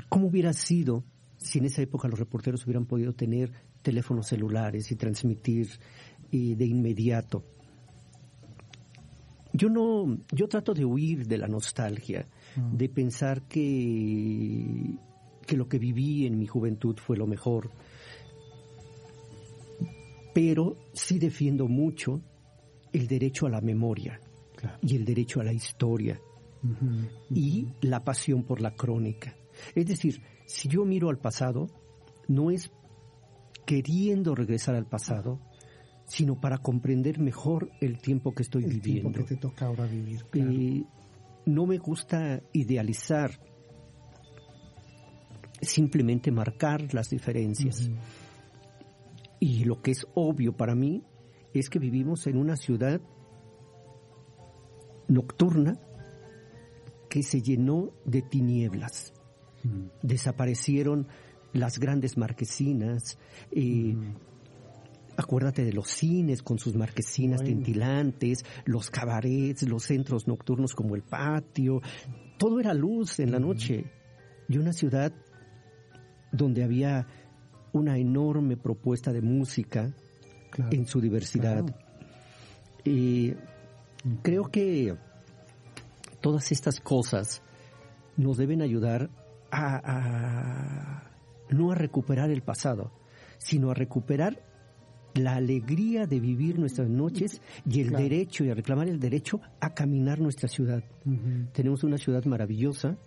[0.09, 1.03] ¿Cómo hubiera sido
[1.37, 5.67] si en esa época los reporteros hubieran podido tener teléfonos celulares y transmitir
[6.31, 7.43] de inmediato?
[9.55, 12.77] Yo no, yo trato de huir de la nostalgia, Mm.
[12.77, 14.95] de pensar que,
[15.47, 17.71] que lo que viví en mi juventud fue lo mejor,
[20.33, 22.21] pero sí defiendo mucho
[22.91, 24.19] el derecho a la memoria
[24.55, 24.77] Claro.
[24.81, 26.19] y el derecho a la historia
[27.29, 29.35] y la pasión por la crónica.
[29.75, 31.67] Es decir, si yo miro al pasado,
[32.29, 32.71] no es
[33.65, 35.39] queriendo regresar al pasado,
[36.05, 39.19] sino para comprender mejor el tiempo que estoy El tiempo viviendo.
[39.19, 40.23] que te toca ahora vivir.
[40.29, 40.51] claro.
[40.51, 40.83] Eh,
[41.45, 43.31] no me gusta idealizar,
[45.61, 47.89] simplemente marcar las diferencias.
[49.43, 51.03] Y lo que es obvio para mí
[51.53, 53.01] es que vivimos en una ciudad
[55.07, 55.77] nocturna
[57.09, 59.13] que se llenó de tinieblas.
[59.65, 59.89] Ujú.
[60.01, 61.07] Desaparecieron
[61.51, 63.17] las grandes marquesinas.
[63.51, 63.95] eh,
[65.17, 67.57] Acuérdate de los cines con sus marquesinas Bueno.
[67.57, 71.81] tintilantes, los cabarets, los centros nocturnos como el patio.
[72.39, 73.91] Todo era luz en la noche.
[74.49, 75.13] Y una ciudad
[76.31, 77.05] donde había
[77.73, 79.91] una enorme propuesta de música
[80.51, 80.71] Claro.
[80.71, 81.65] en su diversidad.
[81.65, 81.77] Claro.
[82.85, 83.33] Y
[84.21, 84.95] creo que
[86.21, 87.41] todas estas cosas
[88.17, 89.09] nos deben ayudar
[89.51, 91.11] a, a-
[91.49, 92.91] no a recuperar el pasado,
[93.37, 94.41] sino a recuperar
[95.15, 98.03] la alegría de vivir nuestras noches y el Claro.
[98.03, 100.83] derecho y a reclamar el derecho a caminar nuestra ciudad.
[101.51, 102.97] Tenemos una ciudad maravillosa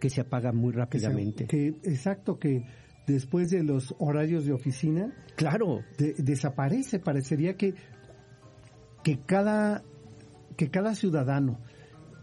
[0.00, 1.46] que se apaga muy Que rápidamente.
[1.46, 2.64] que, exacto, que
[3.10, 6.98] después de los horarios de oficina Claro, de- desaparece.
[6.98, 7.74] Parecería que,
[9.02, 9.82] que, cada,
[10.56, 11.58] que cada ciudadano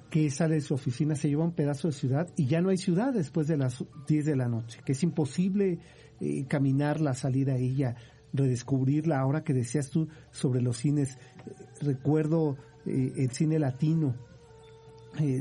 [0.09, 2.77] que sale de su oficina, se lleva un pedazo de ciudad y ya no hay
[2.77, 5.79] ciudad después de las 10 de la noche, que es imposible
[6.21, 7.95] eh, caminar la salida a ella,
[8.31, 9.19] redescubrirla.
[9.19, 14.15] Ahora que decías tú sobre los cines, eh, recuerdo eh, el cine latino,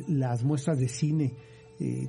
[0.08, 1.34] las muestras de cine,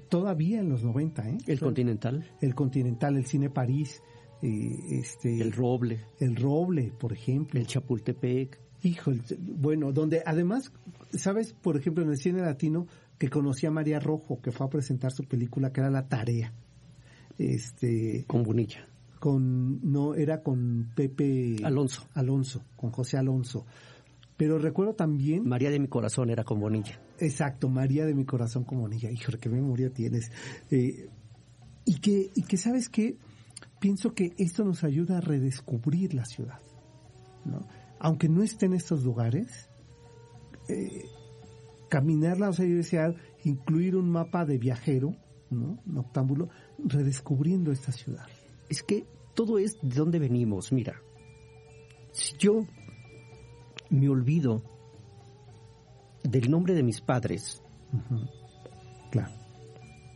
[0.10, 1.30] todavía en los 90.
[1.30, 1.38] ¿eh?
[1.47, 2.30] El Continental.
[2.41, 4.01] El Continental, el Cine París.
[4.41, 6.06] este, el Roble.
[6.19, 7.60] El Roble, por ejemplo.
[7.60, 8.60] El Chapultepec.
[8.84, 10.71] Hijo, bueno, donde además,
[11.12, 11.53] ¿sabes?
[11.53, 15.12] Por ejemplo, en el cine latino, que conocí a María Rojo, que fue a presentar
[15.12, 16.53] su película, que era La Tarea.
[17.38, 18.88] Este, con Bonilla.
[19.19, 22.08] Con, no, era con Pepe Alonso.
[22.13, 23.65] Alonso, con José Alonso.
[24.38, 25.47] Pero recuerdo también...
[25.47, 26.99] María de mi corazón era con Bonilla.
[27.19, 29.10] Exacto, María de mi corazón con Bonilla.
[29.12, 30.32] Hijo, qué memoria tienes.
[30.69, 31.10] Eh,
[31.86, 32.89] y, que, y que, ¿sabes?
[33.80, 36.60] Pienso que esto nos ayuda a redescubrir la ciudad.
[37.45, 37.65] ¿no?
[37.99, 39.69] aunque no esté en estos lugares,
[40.67, 41.06] eh,
[41.89, 45.15] caminarla, o sea, yo decía, incluir un mapa de viajero,
[45.49, 45.80] ¿no?
[45.86, 48.27] Noctámbulo, redescubriendo esta ciudad.
[48.69, 51.01] Es que todo es de dónde venimos, mira.
[52.12, 52.65] Si yo
[53.89, 54.63] me olvido
[56.30, 57.62] del nombre de mis padres,
[59.12, 59.34] claro.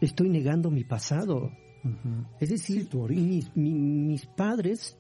[0.02, 1.52] estoy negando mi pasado.
[2.40, 4.98] Es decir, mis, mis padres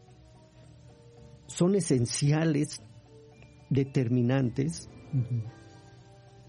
[1.45, 2.82] son esenciales,
[3.69, 4.89] determinantes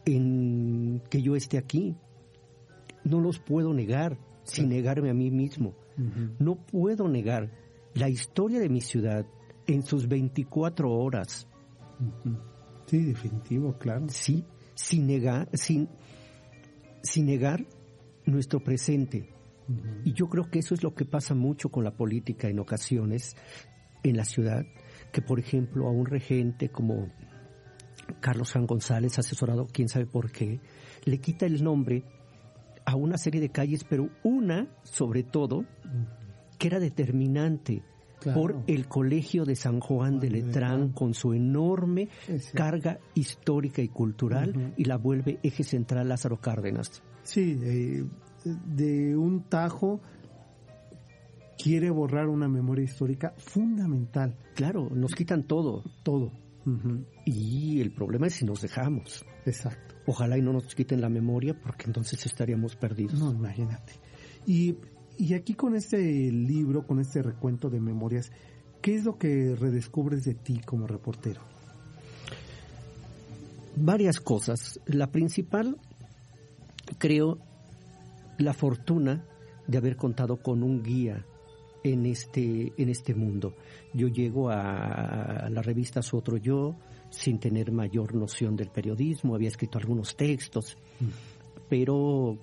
[0.05, 1.97] en que yo esté aquí.
[3.05, 5.75] No los puedo negar sin negarme a mí mismo.
[6.39, 7.51] No puedo negar
[7.95, 9.27] la historia de mi ciudad
[9.67, 11.47] en sus 24 horas.
[12.93, 14.05] Sí, definitivo, claro.
[14.11, 15.89] Sí, sin negar, sin,
[17.03, 17.65] sin negar
[18.27, 19.31] nuestro presente.
[20.05, 23.35] Y yo creo que eso es lo que pasa mucho con la política en ocasiones
[24.03, 24.67] en la ciudad,
[25.11, 27.11] que, por ejemplo, a un regente como
[28.21, 30.61] Carlos Juan González, asesorado quién sabe por qué,
[31.07, 32.05] le quita el nombre
[32.85, 35.65] a una serie de calles, pero una, sobre todo,
[36.59, 37.85] que era determinante
[38.25, 42.09] por el Colegio de San Juan de Letrán, con su enorme
[42.55, 47.03] carga histórica y cultural, y la vuelve eje central Lázaro Cárdenas.
[47.23, 50.01] Sí, de un tajo
[51.63, 54.37] quiere borrar una memoria histórica fundamental.
[54.55, 55.85] Claro, nos quitan todo.
[56.03, 56.33] Todo.
[57.25, 59.25] Y el problema es si nos dejamos.
[59.45, 59.97] Exacto.
[60.07, 63.19] Ojalá y no nos quiten la memoria porque entonces estaríamos perdidos.
[63.19, 63.95] No, imagínate.
[64.47, 64.77] Y,
[65.23, 66.01] y aquí con este
[66.33, 68.33] libro, con este recuento de memorias,
[68.81, 71.41] ¿qué es lo que redescubres de ti como reportero?
[73.77, 74.81] Varias cosas.
[74.85, 75.77] La principal,
[76.99, 77.39] creo,
[78.39, 79.25] la fortuna
[79.69, 81.25] de haber contado con un guía
[81.85, 83.55] en este, en este mundo.
[83.95, 86.75] Yo llego a, la revista Su Otro Yo
[87.11, 91.07] sin tener mayor noción del periodismo, había escrito algunos textos, mm.
[91.69, 92.41] pero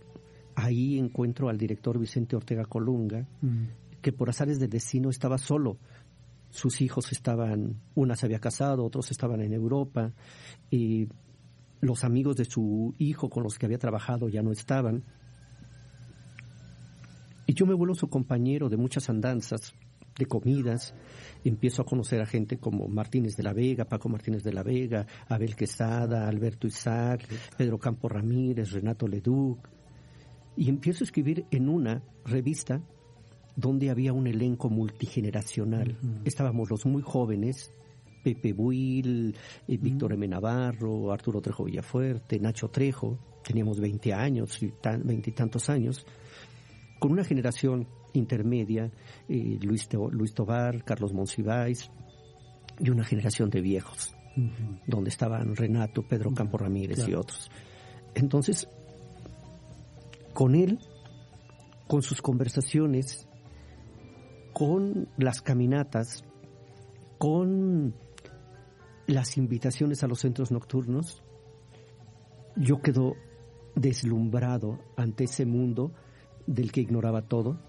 [0.65, 4.01] ahí encuentro al director Vicente Ortega Colunga, mm.
[4.01, 5.77] que por azares de destino estaba solo.
[6.49, 10.13] Sus hijos estaban, una se había casado, otros estaban en Europa,
[10.71, 11.07] y
[11.81, 15.03] los amigos de su hijo con los que había trabajado ya no estaban
[17.49, 19.73] y yo me vuelvo su compañero de muchas andanzas,
[20.19, 20.93] de comidas,
[21.43, 25.07] empiezo a conocer a gente como Martínez de la Vega, Paco Martínez de la Vega,
[25.27, 29.67] Abel Quesada, Alberto Isaac, Pedro Campo Ramírez, Renato Leduc,
[30.55, 32.81] y empiezo a escribir en una revista
[33.55, 35.97] donde había un elenco multigeneracional.
[36.23, 37.71] Estábamos los muy jóvenes,
[38.23, 39.35] Pepe Buil,
[39.67, 40.27] eh, Víctor M.
[40.27, 44.59] Navarro, Arturo Trejo Villafuerte, Nacho Trejo, teníamos 20 años,
[45.03, 46.05] veintitantos años,
[46.99, 48.91] con una generación intermedia,
[49.27, 51.89] eh, Luis, Luis Tobar, Carlos Monsiváis,
[52.79, 54.15] y una generación de viejos,
[54.87, 57.51] donde estaban Renato, Pedro Campo Ramírez y otros.
[58.15, 58.69] Entonces,
[60.39, 60.79] con él,
[61.89, 63.27] con sus conversaciones,
[64.53, 66.23] con las caminatas,
[67.17, 67.93] con
[69.05, 71.21] las invitaciones a los centros nocturnos,
[72.55, 73.15] yo quedo
[73.75, 75.91] deslumbrado ante ese mundo
[76.47, 77.59] del que ignoraba todo.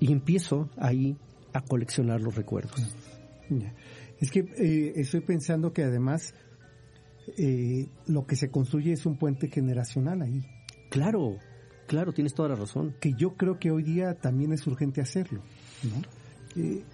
[0.00, 1.18] Y empiezo ahí
[1.52, 2.80] a coleccionar los recuerdos.
[4.20, 6.32] Es que eh, estoy pensando que además
[7.36, 10.53] eh, lo que se construye es un puente generacional ahí.
[10.94, 11.38] Claro,
[11.88, 12.94] claro, tienes toda la razón.
[13.00, 15.42] Que yo creo que hoy día también es urgente hacerlo.
[16.54, 16.84] Eh,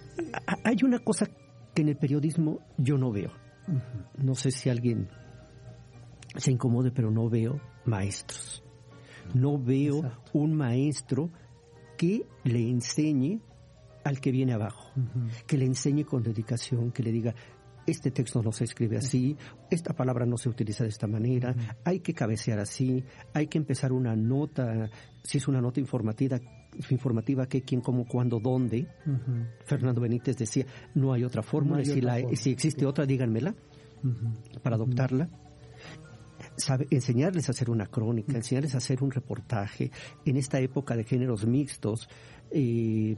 [0.63, 1.27] hay una cosa
[1.75, 3.29] que en el periodismo yo no veo.
[4.17, 5.07] No sé si alguien
[6.35, 8.63] se incomode, pero no veo maestros.
[9.35, 10.01] No veo
[10.33, 11.29] un maestro
[11.95, 13.39] que le enseñe
[14.03, 14.89] al que viene abajo,
[15.45, 17.35] que le enseñe con dedicación, que le diga,
[17.85, 19.35] este texto no se escribe así,
[19.69, 23.03] esta palabra no se utiliza de esta manera, hay que cabecear así,
[23.33, 24.89] hay que empezar una nota,
[25.23, 26.39] si es una nota informativa,
[26.89, 28.87] informativa qué, quién, cómo, cuándo, dónde.
[29.65, 30.65] Fernando Benítez decía,
[30.95, 33.55] no hay otra fórmula, si, la, si existe otra, díganmela
[34.61, 35.29] para adoptarla.
[36.57, 39.91] Sabe, enseñarles a hacer una crónica, enseñarles a hacer un reportaje
[40.25, 42.09] en esta época de géneros mixtos,
[42.49, 43.15] eh,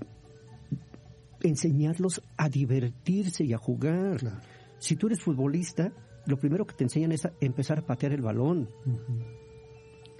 [1.42, 4.42] enseñarlos a divertirse y a jugar.
[4.84, 5.94] Si tú eres futbolista,
[6.26, 8.70] lo primero que te enseñan es a empezar a patear el balón.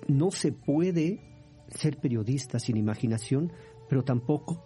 [0.08, 1.20] No se puede
[1.68, 3.52] ser periodista sin imaginación,
[3.90, 4.64] pero tampoco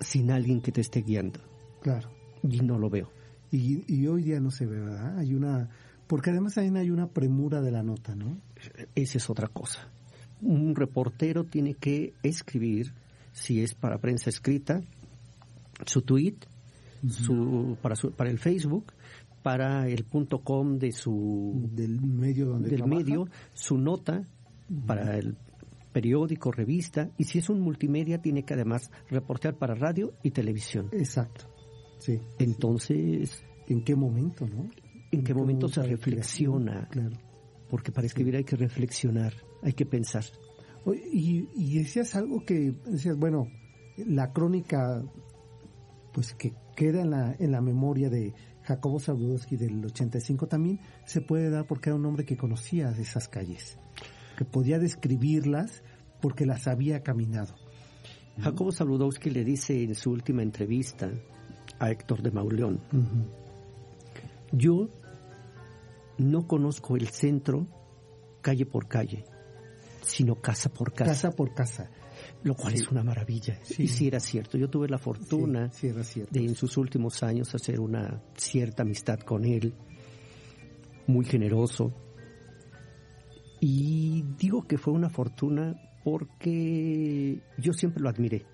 [0.00, 1.38] sin alguien que te esté guiando.
[1.82, 2.10] Claro.
[2.42, 3.12] Y no lo veo.
[3.52, 5.16] Y, hoy día no se ve, ¿verdad?
[5.18, 5.70] Hay una...
[6.08, 8.40] Porque además también hay una premura de la nota, ¿no?
[8.96, 9.88] Esa es otra cosa.
[10.40, 12.92] Un reportero tiene que escribir,
[13.30, 14.80] si es para prensa escrita,
[15.86, 16.38] su tweet,
[17.08, 18.92] su, para, su, para el Facebook,
[19.42, 24.22] para el punto com de su del medio donde del medio, su nota
[24.86, 25.36] para el
[25.92, 30.88] periódico, revista, y si es un multimedia tiene que además reportear para radio y televisión.
[30.92, 31.46] Exacto.
[31.98, 32.20] Sí.
[32.38, 34.68] Entonces, ¿en qué momento, no?
[35.10, 36.88] ¿En, qué, momento se reflexiona?
[36.90, 37.16] Claro.
[37.70, 39.32] Porque para escribir hay que reflexionar,
[39.62, 40.24] hay que pensar.
[41.12, 43.46] Y, y decías algo que decías, bueno,
[43.96, 45.02] la crónica
[46.12, 51.20] pues que queda en la, en la memoria de Jacobo Zabludowski del 85 también se
[51.20, 53.78] puede dar porque era un hombre que conocía esas calles,
[54.36, 55.82] que podía describirlas
[56.20, 57.54] porque las había caminado.
[58.40, 61.10] Jacobo Zabludowski le dice en su última entrevista
[61.78, 62.80] a Héctor de Mauleón,
[64.52, 64.88] yo
[66.18, 67.66] no conozco el centro
[68.42, 69.24] calle por calle,
[70.02, 71.10] sino casa por casa.
[71.10, 71.90] Casa por casa
[72.46, 73.58] lo cual es una maravilla.
[73.76, 74.56] Y sí era cierto.
[74.56, 79.74] Yo tuve la fortuna de en sus últimos años hacer una cierta amistad con él,
[81.08, 81.92] muy generoso.
[83.60, 85.74] Y digo que fue una fortuna
[86.04, 88.46] porque yo siempre lo admiré.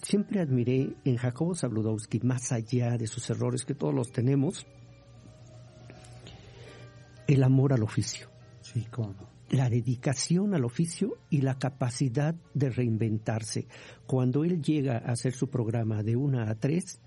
[0.00, 4.64] Siempre admiré en Jacobo Zabludowski, más allá de sus errores que todos los tenemos,
[7.26, 8.28] el amor al oficio.
[8.60, 13.68] Sí, cómo la dedicación al oficio y la capacidad de reinventarse.
[14.06, 17.00] Cuando él llega a hacer su programa de una a tres,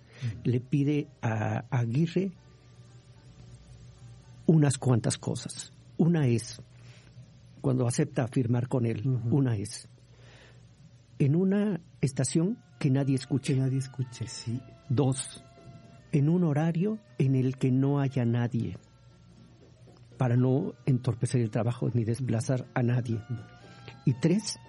[0.44, 2.32] le pide a, Aguirre
[4.46, 5.74] unas cuantas cosas.
[5.98, 6.62] Una es,
[7.60, 9.90] cuando acepta firmar con él, una es,
[11.20, 13.56] en una estación que nadie escuche.
[13.56, 14.62] Que nadie escuche, sí.
[14.88, 15.44] Dos,
[16.14, 18.78] en un horario en el que no haya nadie
[20.18, 23.22] para no entorpecer el trabajo ni desplazar a nadie.
[24.06, 24.60] Y tres,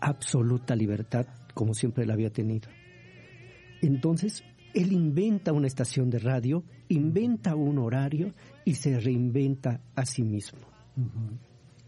[0.00, 2.68] absoluta libertad, como siempre la había tenido.
[3.80, 4.44] Entonces,
[4.74, 8.32] él inventa una estación de radio, inventa un horario
[8.64, 10.60] y se reinventa a sí mismo.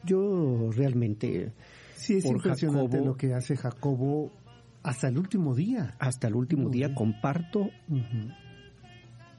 [0.05, 1.53] Yo realmente...
[1.95, 4.33] Sí, es impresionante lo que hace Jacobo
[4.83, 5.95] hasta el último día.
[5.99, 7.71] Hasta el último día comparto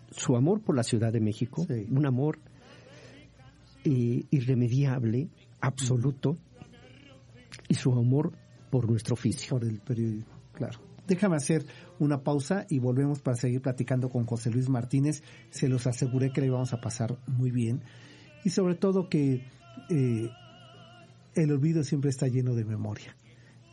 [0.09, 2.39] su amor por la Ciudad de México, un amor
[3.85, 5.29] eh, irremediable,
[5.61, 6.37] absoluto,
[7.67, 8.33] y su amor
[8.71, 9.51] por nuestro oficio.
[9.51, 10.79] Por el periodismo, claro.
[11.07, 11.65] Déjame hacer
[11.99, 15.21] una pausa y volvemos para seguir platicando con José Luis Martínez.
[15.51, 17.83] Se los aseguré que le íbamos a pasar muy bien.
[18.43, 19.45] Y sobre todo que
[19.89, 20.29] eh,
[21.35, 23.15] el olvido siempre está lleno de memoria.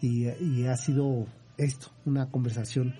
[0.02, 2.94] Y, y, ha sido esto, una conversación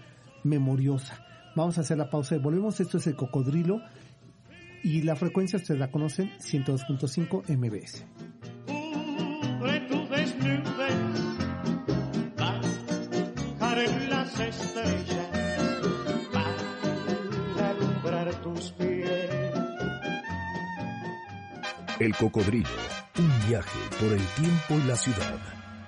[0.45, 1.27] memoriosa.
[1.55, 2.81] Vamos a hacer la pausa y volvemos.
[2.81, 3.83] Esto es el cocodrilo
[4.83, 8.05] y la frecuencia ustedes la conocen, 102.5 MBS.
[22.01, 22.69] El cocodrilo,
[23.17, 25.39] un viaje por el tiempo y la ciudad.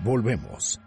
[0.04, 0.80] Volvemos.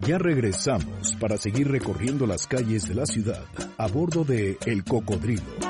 [0.00, 3.44] Ya regresamos para seguir recorriendo las calles de la ciudad
[3.78, 5.67] a bordo de El Cocodrilo.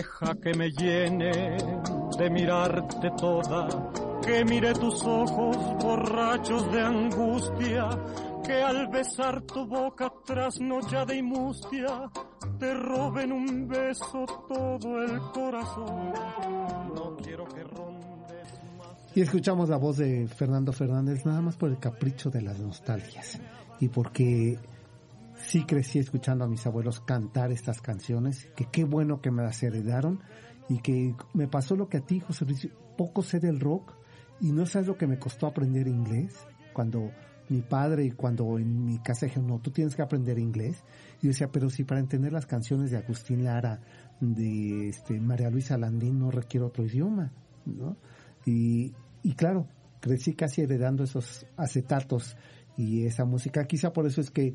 [0.00, 1.58] Deja que me llene
[2.16, 3.68] de mirarte toda,
[4.22, 7.86] que mire tus ojos borrachos de angustia,
[8.42, 12.10] que al besar tu boca trasnochada y mustia,
[12.58, 16.14] te roben un beso todo el corazón.
[16.94, 19.14] No quiero que rondes más.
[19.14, 23.38] Y escuchamos la voz de Fernando Fernández nada más por el capricho de las nostalgias
[23.80, 24.58] y porque
[25.46, 29.62] sí crecí escuchando a mis abuelos cantar estas canciones, que qué bueno que me las
[29.62, 30.20] heredaron
[30.68, 33.92] y que me pasó lo que a ti, José Luis, poco sé del rock
[34.40, 36.34] y no sabes lo que me costó aprender inglés
[36.72, 37.10] cuando
[37.48, 40.84] mi padre y cuando en mi casa dijeron, no, tú tienes que aprender inglés.
[41.20, 43.80] Y yo decía, pero si para entender las canciones de Agustín Lara,
[44.20, 47.32] de este, María Luisa Landín, no requiero otro idioma,
[47.66, 47.96] ¿no?
[48.46, 49.66] Y, y claro,
[50.00, 52.36] crecí casi heredando esos acetatos
[52.76, 53.64] y esa música.
[53.64, 54.54] Quizá por eso es que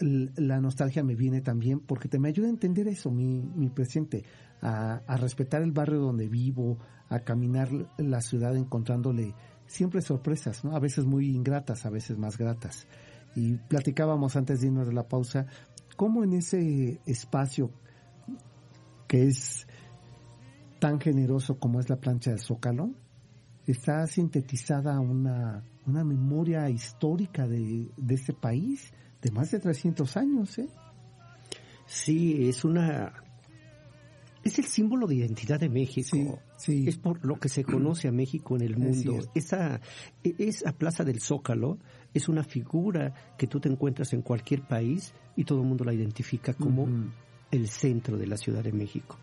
[0.00, 4.24] la nostalgia me viene también, porque te me ayuda a entender eso, mi, mi presente,
[4.62, 6.78] a, a respetar el barrio donde vivo,
[7.08, 9.34] a caminar la ciudad encontrándole
[9.66, 10.74] siempre sorpresas, ¿no?
[10.74, 12.86] A veces muy ingratas, a veces más gratas.
[13.34, 15.46] Y platicábamos antes de irnos de la pausa,
[15.96, 17.70] cómo en ese espacio
[19.06, 19.66] que es
[20.78, 22.90] tan generoso como es la plancha del Zócalo,
[23.66, 28.92] está sintetizada una, una memoria histórica de, de este país
[29.22, 30.68] de más de 300 años, ¿eh?
[31.86, 33.12] Sí, es una
[34.48, 36.40] es el símbolo de identidad de México.
[36.56, 39.18] Sí, Es por lo que se conoce a México en el mundo.
[39.34, 39.80] Esa,
[40.22, 41.78] esa plaza del Zócalo
[42.14, 45.92] es una figura que tú te encuentras en cualquier país y todo el mundo la
[45.92, 46.88] identifica como
[47.50, 49.18] el centro de la Ciudad de México.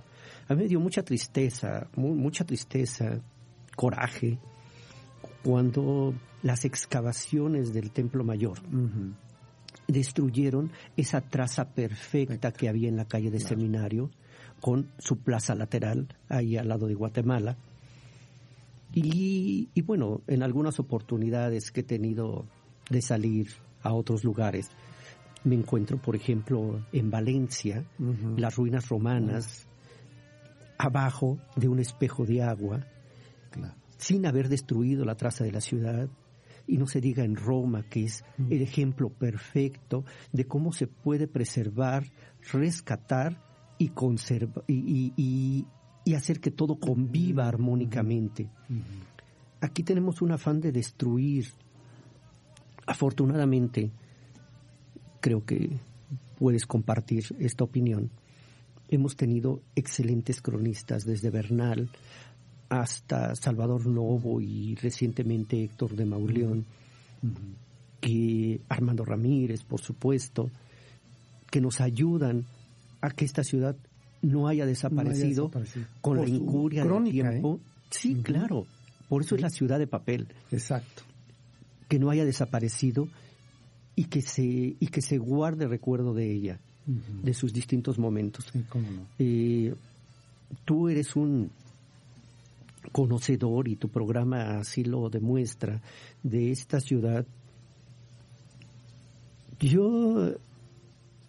[0.47, 3.19] A mí me dio mucha tristeza, mucha tristeza,
[3.75, 4.37] coraje,
[5.43, 8.59] cuando las excavaciones del Templo Mayor
[9.87, 14.09] destruyeron esa traza perfecta que había en la calle de Seminario
[14.61, 17.57] con su plaza lateral ahí al lado de Guatemala.
[18.93, 22.45] Y, bueno, en algunas oportunidades que he tenido
[22.89, 23.49] de salir
[23.83, 24.69] a otros lugares,
[25.43, 27.83] me encuentro, por ejemplo, en Valencia,
[28.37, 29.67] las ruinas romanas,
[30.77, 32.87] abajo de un espejo de agua,
[33.97, 36.07] sin haber destruido la traza de la ciudad.
[36.67, 41.27] Y no se diga en Roma, que es el ejemplo perfecto de cómo se puede
[41.27, 42.11] preservar,
[42.51, 43.41] rescatar
[43.77, 48.49] y, conserva, y, y, hacer que todo conviva armónicamente.
[49.61, 51.47] Aquí tenemos un afán de destruir.
[52.87, 53.91] Afortunadamente,
[55.19, 55.77] creo que
[56.37, 58.11] puedes compartir esta opinión.
[58.89, 61.89] Hemos tenido excelentes cronistas, desde Bernal
[62.69, 66.65] hasta Salvador Novo y recientemente Héctor de Mauleón,
[68.01, 70.49] que Armando Ramírez, por supuesto,
[71.49, 72.45] que nos ayudan
[73.01, 73.75] a que esta ciudad
[74.21, 75.51] no haya desaparecido,
[76.01, 77.59] con la incuria del tiempo.
[77.61, 77.85] ¿eh?
[77.89, 78.65] Sí, claro.
[79.07, 80.27] Por eso es la ciudad de papel.
[80.51, 81.03] Exacto.
[81.87, 83.07] Que no haya desaparecido
[83.95, 88.51] y que se y que se guarde recuerdo de ella, de sus distintos momentos.
[89.19, 89.73] Eh,
[90.65, 91.51] tú eres un
[92.91, 95.81] conocedor y tu programa así lo demuestra
[96.23, 97.25] de esta ciudad.
[99.59, 100.33] Yo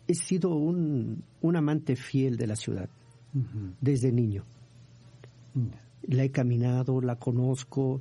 [0.09, 2.89] he sido un, amante fiel de la ciudad
[3.81, 4.45] desde niño.
[6.03, 8.01] La he caminado, la conozco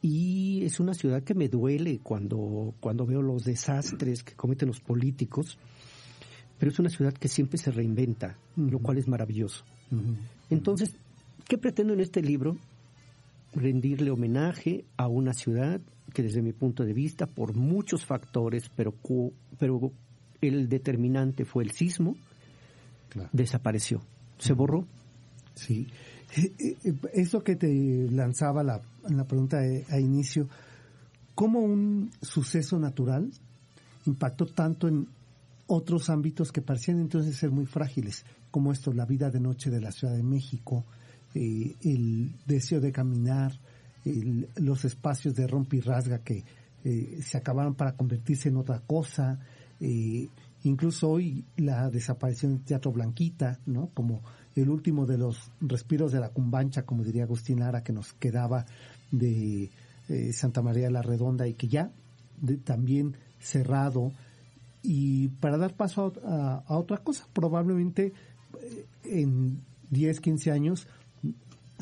[0.00, 4.80] y es una ciudad que me duele cuando, cuando veo los desastres que cometen los
[4.80, 5.58] políticos,
[6.58, 9.64] pero es una ciudad que siempre se reinventa, lo cual es maravilloso.
[10.50, 10.96] Entonces,
[11.46, 12.56] ¿qué pretendo en este libro?
[13.54, 15.80] Rendirle homenaje a una ciudad
[16.12, 18.94] que desde mi punto de vista, por muchos factores, pero,
[19.58, 19.92] pero
[20.40, 22.16] el determinante fue el sismo,
[23.32, 24.02] desapareció,
[24.38, 24.86] se borró.
[25.54, 25.86] Sí,
[26.36, 30.48] eh, eh, eso que te lanzaba la, la pregunta a inicio,
[31.34, 33.30] ¿cómo un suceso natural
[34.06, 35.06] impactó tanto en
[35.66, 39.80] otros ámbitos que parecían entonces ser muy frágiles, como esto, la vida de noche de
[39.80, 40.84] la Ciudad de México,
[41.34, 43.52] eh, el deseo de caminar,
[44.56, 46.44] los espacios de rompe rasga que
[47.22, 49.38] se acabaron para convertirse en otra cosa,
[49.84, 50.28] eh,
[50.62, 53.90] incluso hoy la desaparición del Teatro Blanquita, ¿no?
[53.92, 54.22] Como
[54.54, 58.64] el último de los respiros de la cumbancha, como diría Agustín Lara, que nos quedaba
[59.10, 59.70] de
[60.08, 61.90] eh, Santa María la Redonda y que ya
[62.62, 64.12] también cerrado.
[64.84, 68.12] Y para dar paso a, otra cosa, probablemente
[68.60, 70.86] eh, en 10, 15 años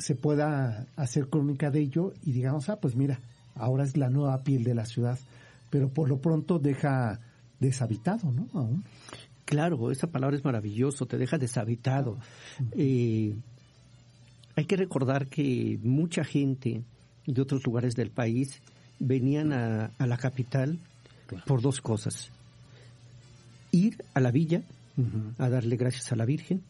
[0.01, 3.19] se pueda hacer crónica de ello y digamos, ah, pues mira,
[3.55, 5.17] ahora es la nueva piel de la ciudad,
[5.69, 7.19] pero por lo pronto deja
[7.59, 8.47] deshabitado, ¿no?
[8.53, 8.83] Aún.
[9.45, 12.17] Claro, esa palabra es maravilloso, te deja deshabitado.
[12.71, 13.35] Eh,
[14.55, 16.83] hay que recordar que mucha gente
[17.25, 18.61] de otros lugares del país
[18.99, 20.79] venían a, la capital
[21.45, 22.31] por dos cosas.
[23.71, 24.63] Ir a la villa
[25.37, 26.61] a darle gracias a la Virgen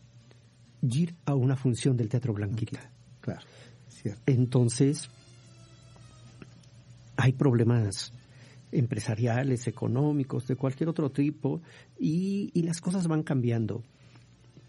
[0.81, 2.89] y ir a una función del Teatro Blanquita.
[3.21, 3.41] Claro,
[3.89, 4.21] cierto.
[4.25, 5.09] Entonces,
[7.17, 8.11] hay problemas
[8.71, 11.61] empresariales, económicos, de cualquier otro tipo,
[11.99, 13.83] y, las cosas van cambiando.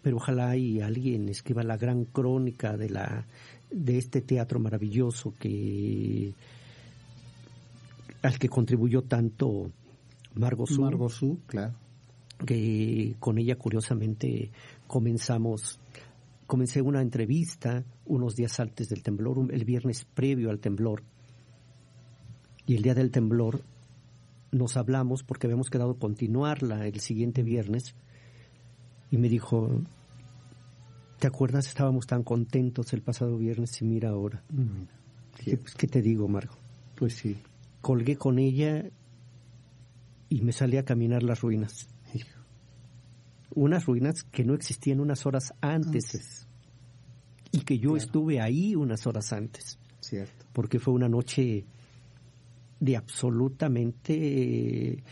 [0.01, 3.25] Pero ojalá y alguien escriba la gran crónica de la
[3.71, 6.33] de este teatro maravilloso que
[8.21, 9.71] al que contribuyó tanto
[10.35, 11.73] Margot Su, Margot Su, claro.
[12.45, 14.51] que con ella curiosamente
[14.85, 15.79] comenzamos,
[16.53, 21.01] comencé una entrevista unos días antes del temblor, el viernes previo al temblor,
[22.67, 23.61] y el día del temblor
[24.51, 27.95] nos hablamos porque habíamos quedado continuarla el siguiente viernes,
[29.09, 29.67] y me dijo,
[31.17, 31.65] ¿te acuerdas?
[31.65, 34.43] Estábamos tan contentos el pasado viernes y mira ahora.
[34.51, 36.53] Mm, Dije, pues, ¿qué te digo, Margo?
[36.93, 37.35] Pues sí.
[37.81, 38.91] Colgué con ella
[40.29, 41.87] y me salí a caminar las ruinas.
[43.55, 46.47] Unas ruinas que no existían unas horas antes, Antes,
[47.51, 47.97] y que yo Claro.
[48.05, 50.45] estuve ahí unas horas antes, cierto.
[50.53, 51.65] porque fue una noche
[52.79, 55.03] de absolutamente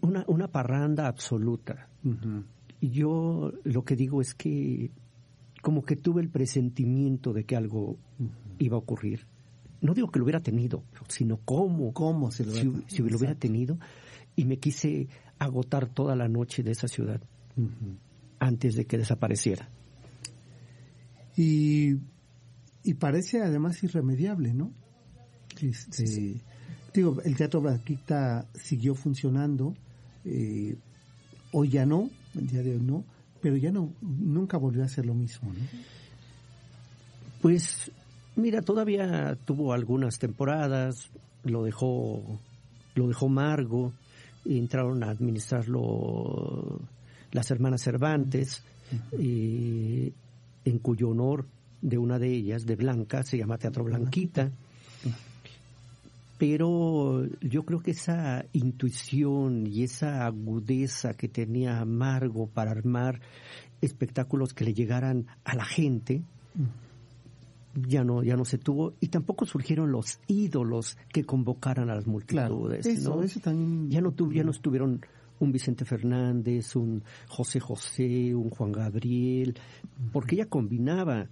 [0.00, 1.88] una, una parranda absoluta.
[2.80, 4.90] Y yo lo que digo es que
[5.62, 7.96] como que tuve el presentimiento de que algo
[8.58, 9.26] iba a ocurrir.
[9.80, 13.16] No digo que lo hubiera tenido, sino cómo, ¿Cómo se lo si, hubiera- si lo
[13.18, 13.78] hubiera tenido.
[14.36, 15.08] Y me quise
[15.44, 17.20] agotar toda la noche de esa ciudad
[18.38, 19.68] antes de que desapareciera.
[21.36, 21.96] Y,
[22.82, 24.72] y parece además irremediable, ¿no?
[25.60, 26.40] Este,
[26.94, 29.74] Digo, el Teatro Blanquita siguió funcionando,
[30.24, 30.76] eh,
[31.50, 33.04] hoy ya no, el día de hoy no,
[33.40, 35.60] pero ya no, nunca volvió a ser lo mismo, ¿no?
[37.42, 37.90] Pues
[38.36, 41.10] mira, todavía tuvo algunas temporadas,
[41.42, 42.38] lo dejó,
[42.94, 43.92] lo dejó Margo,
[44.44, 46.80] entraron a administrarlo
[47.32, 48.62] las hermanas Cervantes,
[49.12, 51.46] en cuyo honor
[51.82, 54.50] de una de ellas, de Blanca, se llama Teatro Blanquita.
[56.38, 63.20] Pero yo creo que esa intuición y esa agudeza que tenía Margo para armar
[63.80, 66.22] espectáculos que le llegaran a la gente,
[67.88, 72.04] ya no, ya no se tuvo, y tampoco surgieron los ídolos que convocaran a las
[72.26, 72.86] Claro, multitudes.
[72.86, 73.22] eso, ¿no?
[73.22, 73.90] eso también...
[73.90, 75.00] Ya no, tu- ya no estuvieron
[75.40, 79.54] un Vicente Fernández, un José José, un Juan Gabriel,
[80.12, 81.26] porque ella combinaba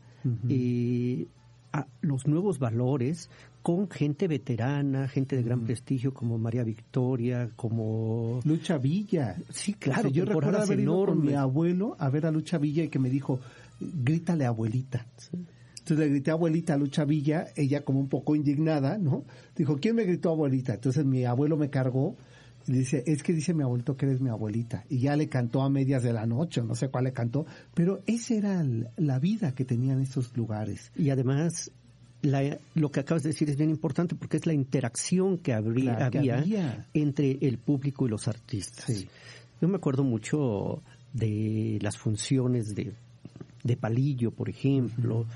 [0.49, 1.27] eh,
[1.73, 3.31] a los nuevos valores
[3.63, 8.41] con gente veterana, gente de gran prestigio como María Victoria, como...
[8.45, 9.37] Lucha Villa.
[9.51, 12.59] Sí, O claro, sea, yo recuerdo haber ido con mi abuelo a ver a Lucha
[12.59, 13.39] Villa y que me dijo,
[13.81, 15.07] grítale abuelita.
[15.83, 19.25] Entonces le grité abuelita a Lucha Villa, ella como un poco indignada, ¿no?
[19.57, 20.75] Dijo, ¿quién me gritó abuelita?
[20.75, 22.17] Entonces mi abuelo me cargó
[22.69, 24.85] y dice, es que dice mi abuelito que eres mi abuelita.
[24.89, 27.45] Y ya le cantó a medias de la noche, o no sé cuál le cantó,
[27.75, 28.65] pero esa era
[28.97, 30.93] la vida que tenían estos lugares.
[30.97, 31.73] Y además,
[32.23, 35.97] la- lo que acabas de decir es bien importante porque es la interacción que, habría,
[35.97, 36.87] Claro, que había, había.
[36.95, 38.85] entre el público y los artistas.
[38.87, 39.09] Sí.
[39.61, 40.81] Yo me acuerdo mucho
[41.13, 42.93] de las funciones de,
[43.65, 45.27] de Palillo, por ejemplo,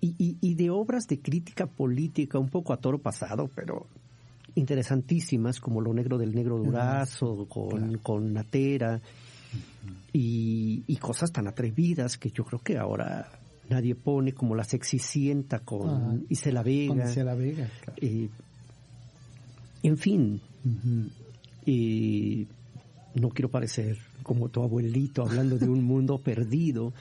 [0.00, 3.86] y, y- y de obras de crítica política, un poco a toro pasado, pero
[4.54, 7.98] interesantísimas, como Lo Negro del Negro Durazo, con, claro.
[8.02, 9.00] con Natera,
[10.12, 13.30] y, y cosas tan atrevidas que yo creo que ahora
[13.70, 16.88] nadie pone, como La Sexicienta con Ah, Isela Vega.
[16.94, 17.98] Con Isela Vega, claro.
[18.02, 18.28] eh,
[19.82, 20.40] en fin,
[21.66, 22.46] y
[23.14, 26.92] no quiero parecer como tu abuelito hablando de un mundo perdido,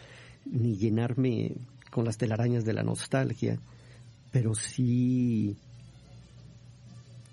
[0.46, 1.54] ni llenarme
[1.92, 3.60] con las telarañas de la nostalgia,
[4.32, 5.58] pero sí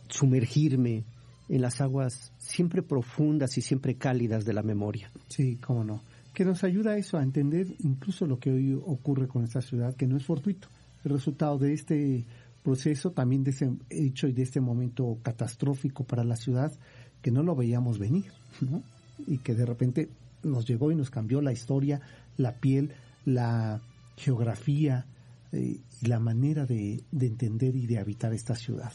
[0.09, 1.05] sumergirme
[1.49, 5.11] en las aguas siempre profundas y siempre cálidas de la memoria.
[5.29, 6.01] Sí, cómo no.
[6.33, 10.07] Que nos ayuda eso, a entender incluso lo que hoy ocurre con esta ciudad, que
[10.07, 10.69] no es fortuito.
[11.05, 12.25] El resultado de este
[12.63, 16.73] proceso, también de ese hecho y de este momento catastrófico para la ciudad,
[17.21, 18.83] que no lo veíamos venir, ¿no?
[19.27, 20.09] Y que de repente
[20.43, 22.01] nos llegó y nos cambió la historia,
[22.37, 22.93] la piel,
[23.25, 23.81] la
[24.17, 25.07] geografía
[25.53, 28.93] eh, y la manera de, de entender y de habitar esta ciudad.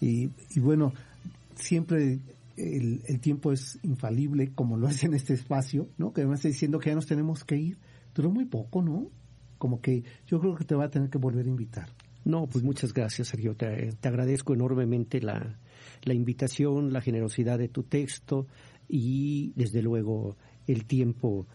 [0.00, 0.92] Y, y bueno,
[1.54, 2.20] siempre
[2.56, 6.12] el, el tiempo es infalible, como lo es en este espacio, ¿no?
[6.12, 7.78] Que además está diciendo que ya nos tenemos que ir.
[8.14, 9.08] Duró muy poco, ¿no?
[9.58, 11.88] Como que yo creo que te va a tener que volver a invitar.
[12.24, 13.54] No, pues muchas gracias, Sergio.
[13.54, 15.58] Te, te agradezco enormemente la,
[16.02, 18.46] la invitación, la generosidad de tu texto
[18.88, 20.36] y, desde luego,
[20.66, 21.46] el tiempo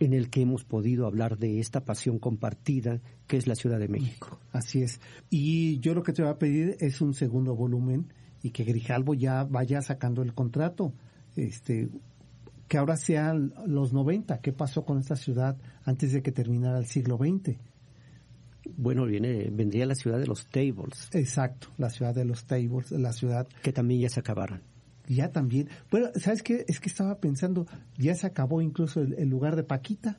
[0.00, 3.88] en el que hemos podido hablar de esta pasión compartida que es la Ciudad de
[3.88, 4.40] México.
[4.50, 5.00] Así es.
[5.28, 9.14] Y yo lo que te voy a pedir es un segundo volumen y que Grijalvo
[9.14, 10.94] ya vaya sacando el contrato.
[11.36, 11.90] Este,
[12.66, 14.40] que ahora sean los 90.
[14.40, 17.58] ¿Qué pasó con esta ciudad antes de que terminara el siglo XX?
[18.76, 23.12] Bueno, viene, vendría la ciudad de los tables, Exacto, la ciudad de los tables, la
[23.12, 24.62] ciudad que también ya se acabaron.
[25.08, 25.68] Ya también.
[25.90, 26.64] Bueno, ¿sabes qué?
[26.68, 27.66] Es que estaba pensando,
[27.98, 30.18] ya se acabó incluso el, el lugar de Paquita.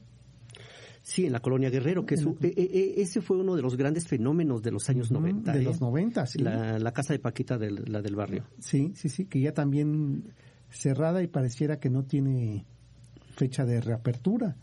[1.03, 3.75] Sí, en la colonia Guerrero, que es un- e- e- ese fue uno de los
[3.75, 5.51] grandes fenómenos de los años Ujú, 90.
[5.53, 5.63] de ¿eh?
[5.63, 6.39] los 90, sí.
[6.39, 8.43] La, la casa de Paquita, del- la del barrio.
[8.59, 10.33] Sí, sí, sí, que ya también
[10.69, 12.65] cerrada y pareciera que no tiene
[13.35, 14.55] fecha de reapertura.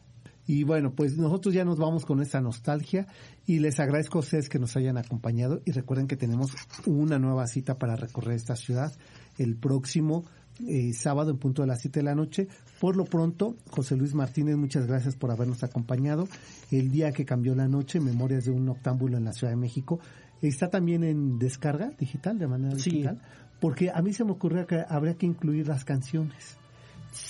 [0.48, 3.06] Y bueno, pues nosotros ya nos vamos con esta nostalgia
[3.46, 6.52] y les agradezco a ustedes que nos hayan acompañado y recuerden que tenemos
[6.86, 8.90] una nueva cita para recorrer esta ciudad
[9.36, 10.24] el próximo
[10.66, 12.48] eh, sábado en punto de las 7 de la noche.
[12.80, 16.26] Por lo pronto, José Luis Martínez, muchas gracias por habernos acompañado.
[16.70, 20.00] El día que cambió la noche, Memorias de un Octámbulo en la Ciudad de México,
[20.40, 22.90] está también en descarga digital, de manera Sí.
[22.90, 23.20] digital,
[23.60, 26.56] porque a mí se me ocurrió que habría que incluir las canciones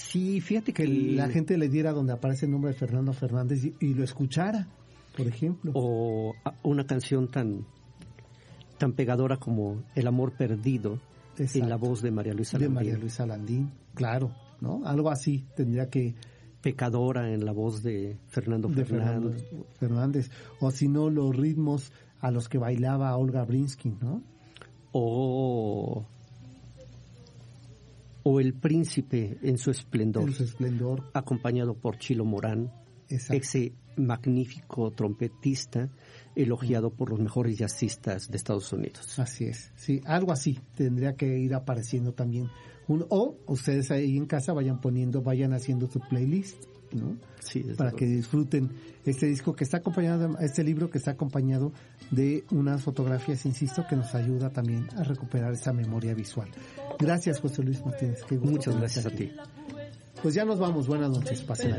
[0.09, 3.75] Sí, fíjate que la gente le diera donde aparece el nombre de Fernando Fernández y,
[3.81, 4.67] y lo escuchara,
[5.15, 5.73] por ejemplo.
[5.75, 7.67] o una canción tan
[8.79, 10.99] tan pegadora como El amor perdido
[11.37, 11.59] Exacto.
[11.59, 12.75] en la voz de María Luisa de Landín.
[12.75, 14.83] María Luisa Landín, claro, ¿no?
[14.87, 16.15] Algo así tendría que
[16.63, 19.77] Pecadora en la voz de Fernando de Fernando Fernández.
[19.79, 20.31] Fernández,
[20.61, 24.23] o si no los ritmos a los que bailaba Olga Brinsky, ¿no?
[24.93, 26.07] O
[28.23, 32.73] o El príncipe en su esplendor, En su esplendor, acompañado por Chilo Morán,
[33.09, 33.35] exacto.
[33.43, 35.89] ese magnífico trompetista
[36.37, 39.19] elogiado por los mejores jazzistas de Estados Unidos.
[39.19, 42.49] Así es, sí, algo así tendría que ir apareciendo también.
[42.87, 47.17] Un- o ustedes ahí en casa vayan poniendo, vayan haciendo su playlist, ¿no?
[47.41, 48.71] Sí, desde para que disfruten
[49.05, 51.73] este disco que está acompañado, este libro que está acompañado
[52.11, 56.49] de unas fotografías, insisto, que nos ayuda también a recuperar esa memoria visual.
[56.99, 58.21] Gracias, José Luis Martínez.
[58.41, 59.33] Muchas gracias a ti.
[60.23, 60.87] Pues ya nos vamos.
[60.87, 61.43] Buenas noches.
[61.43, 61.79] Pásenla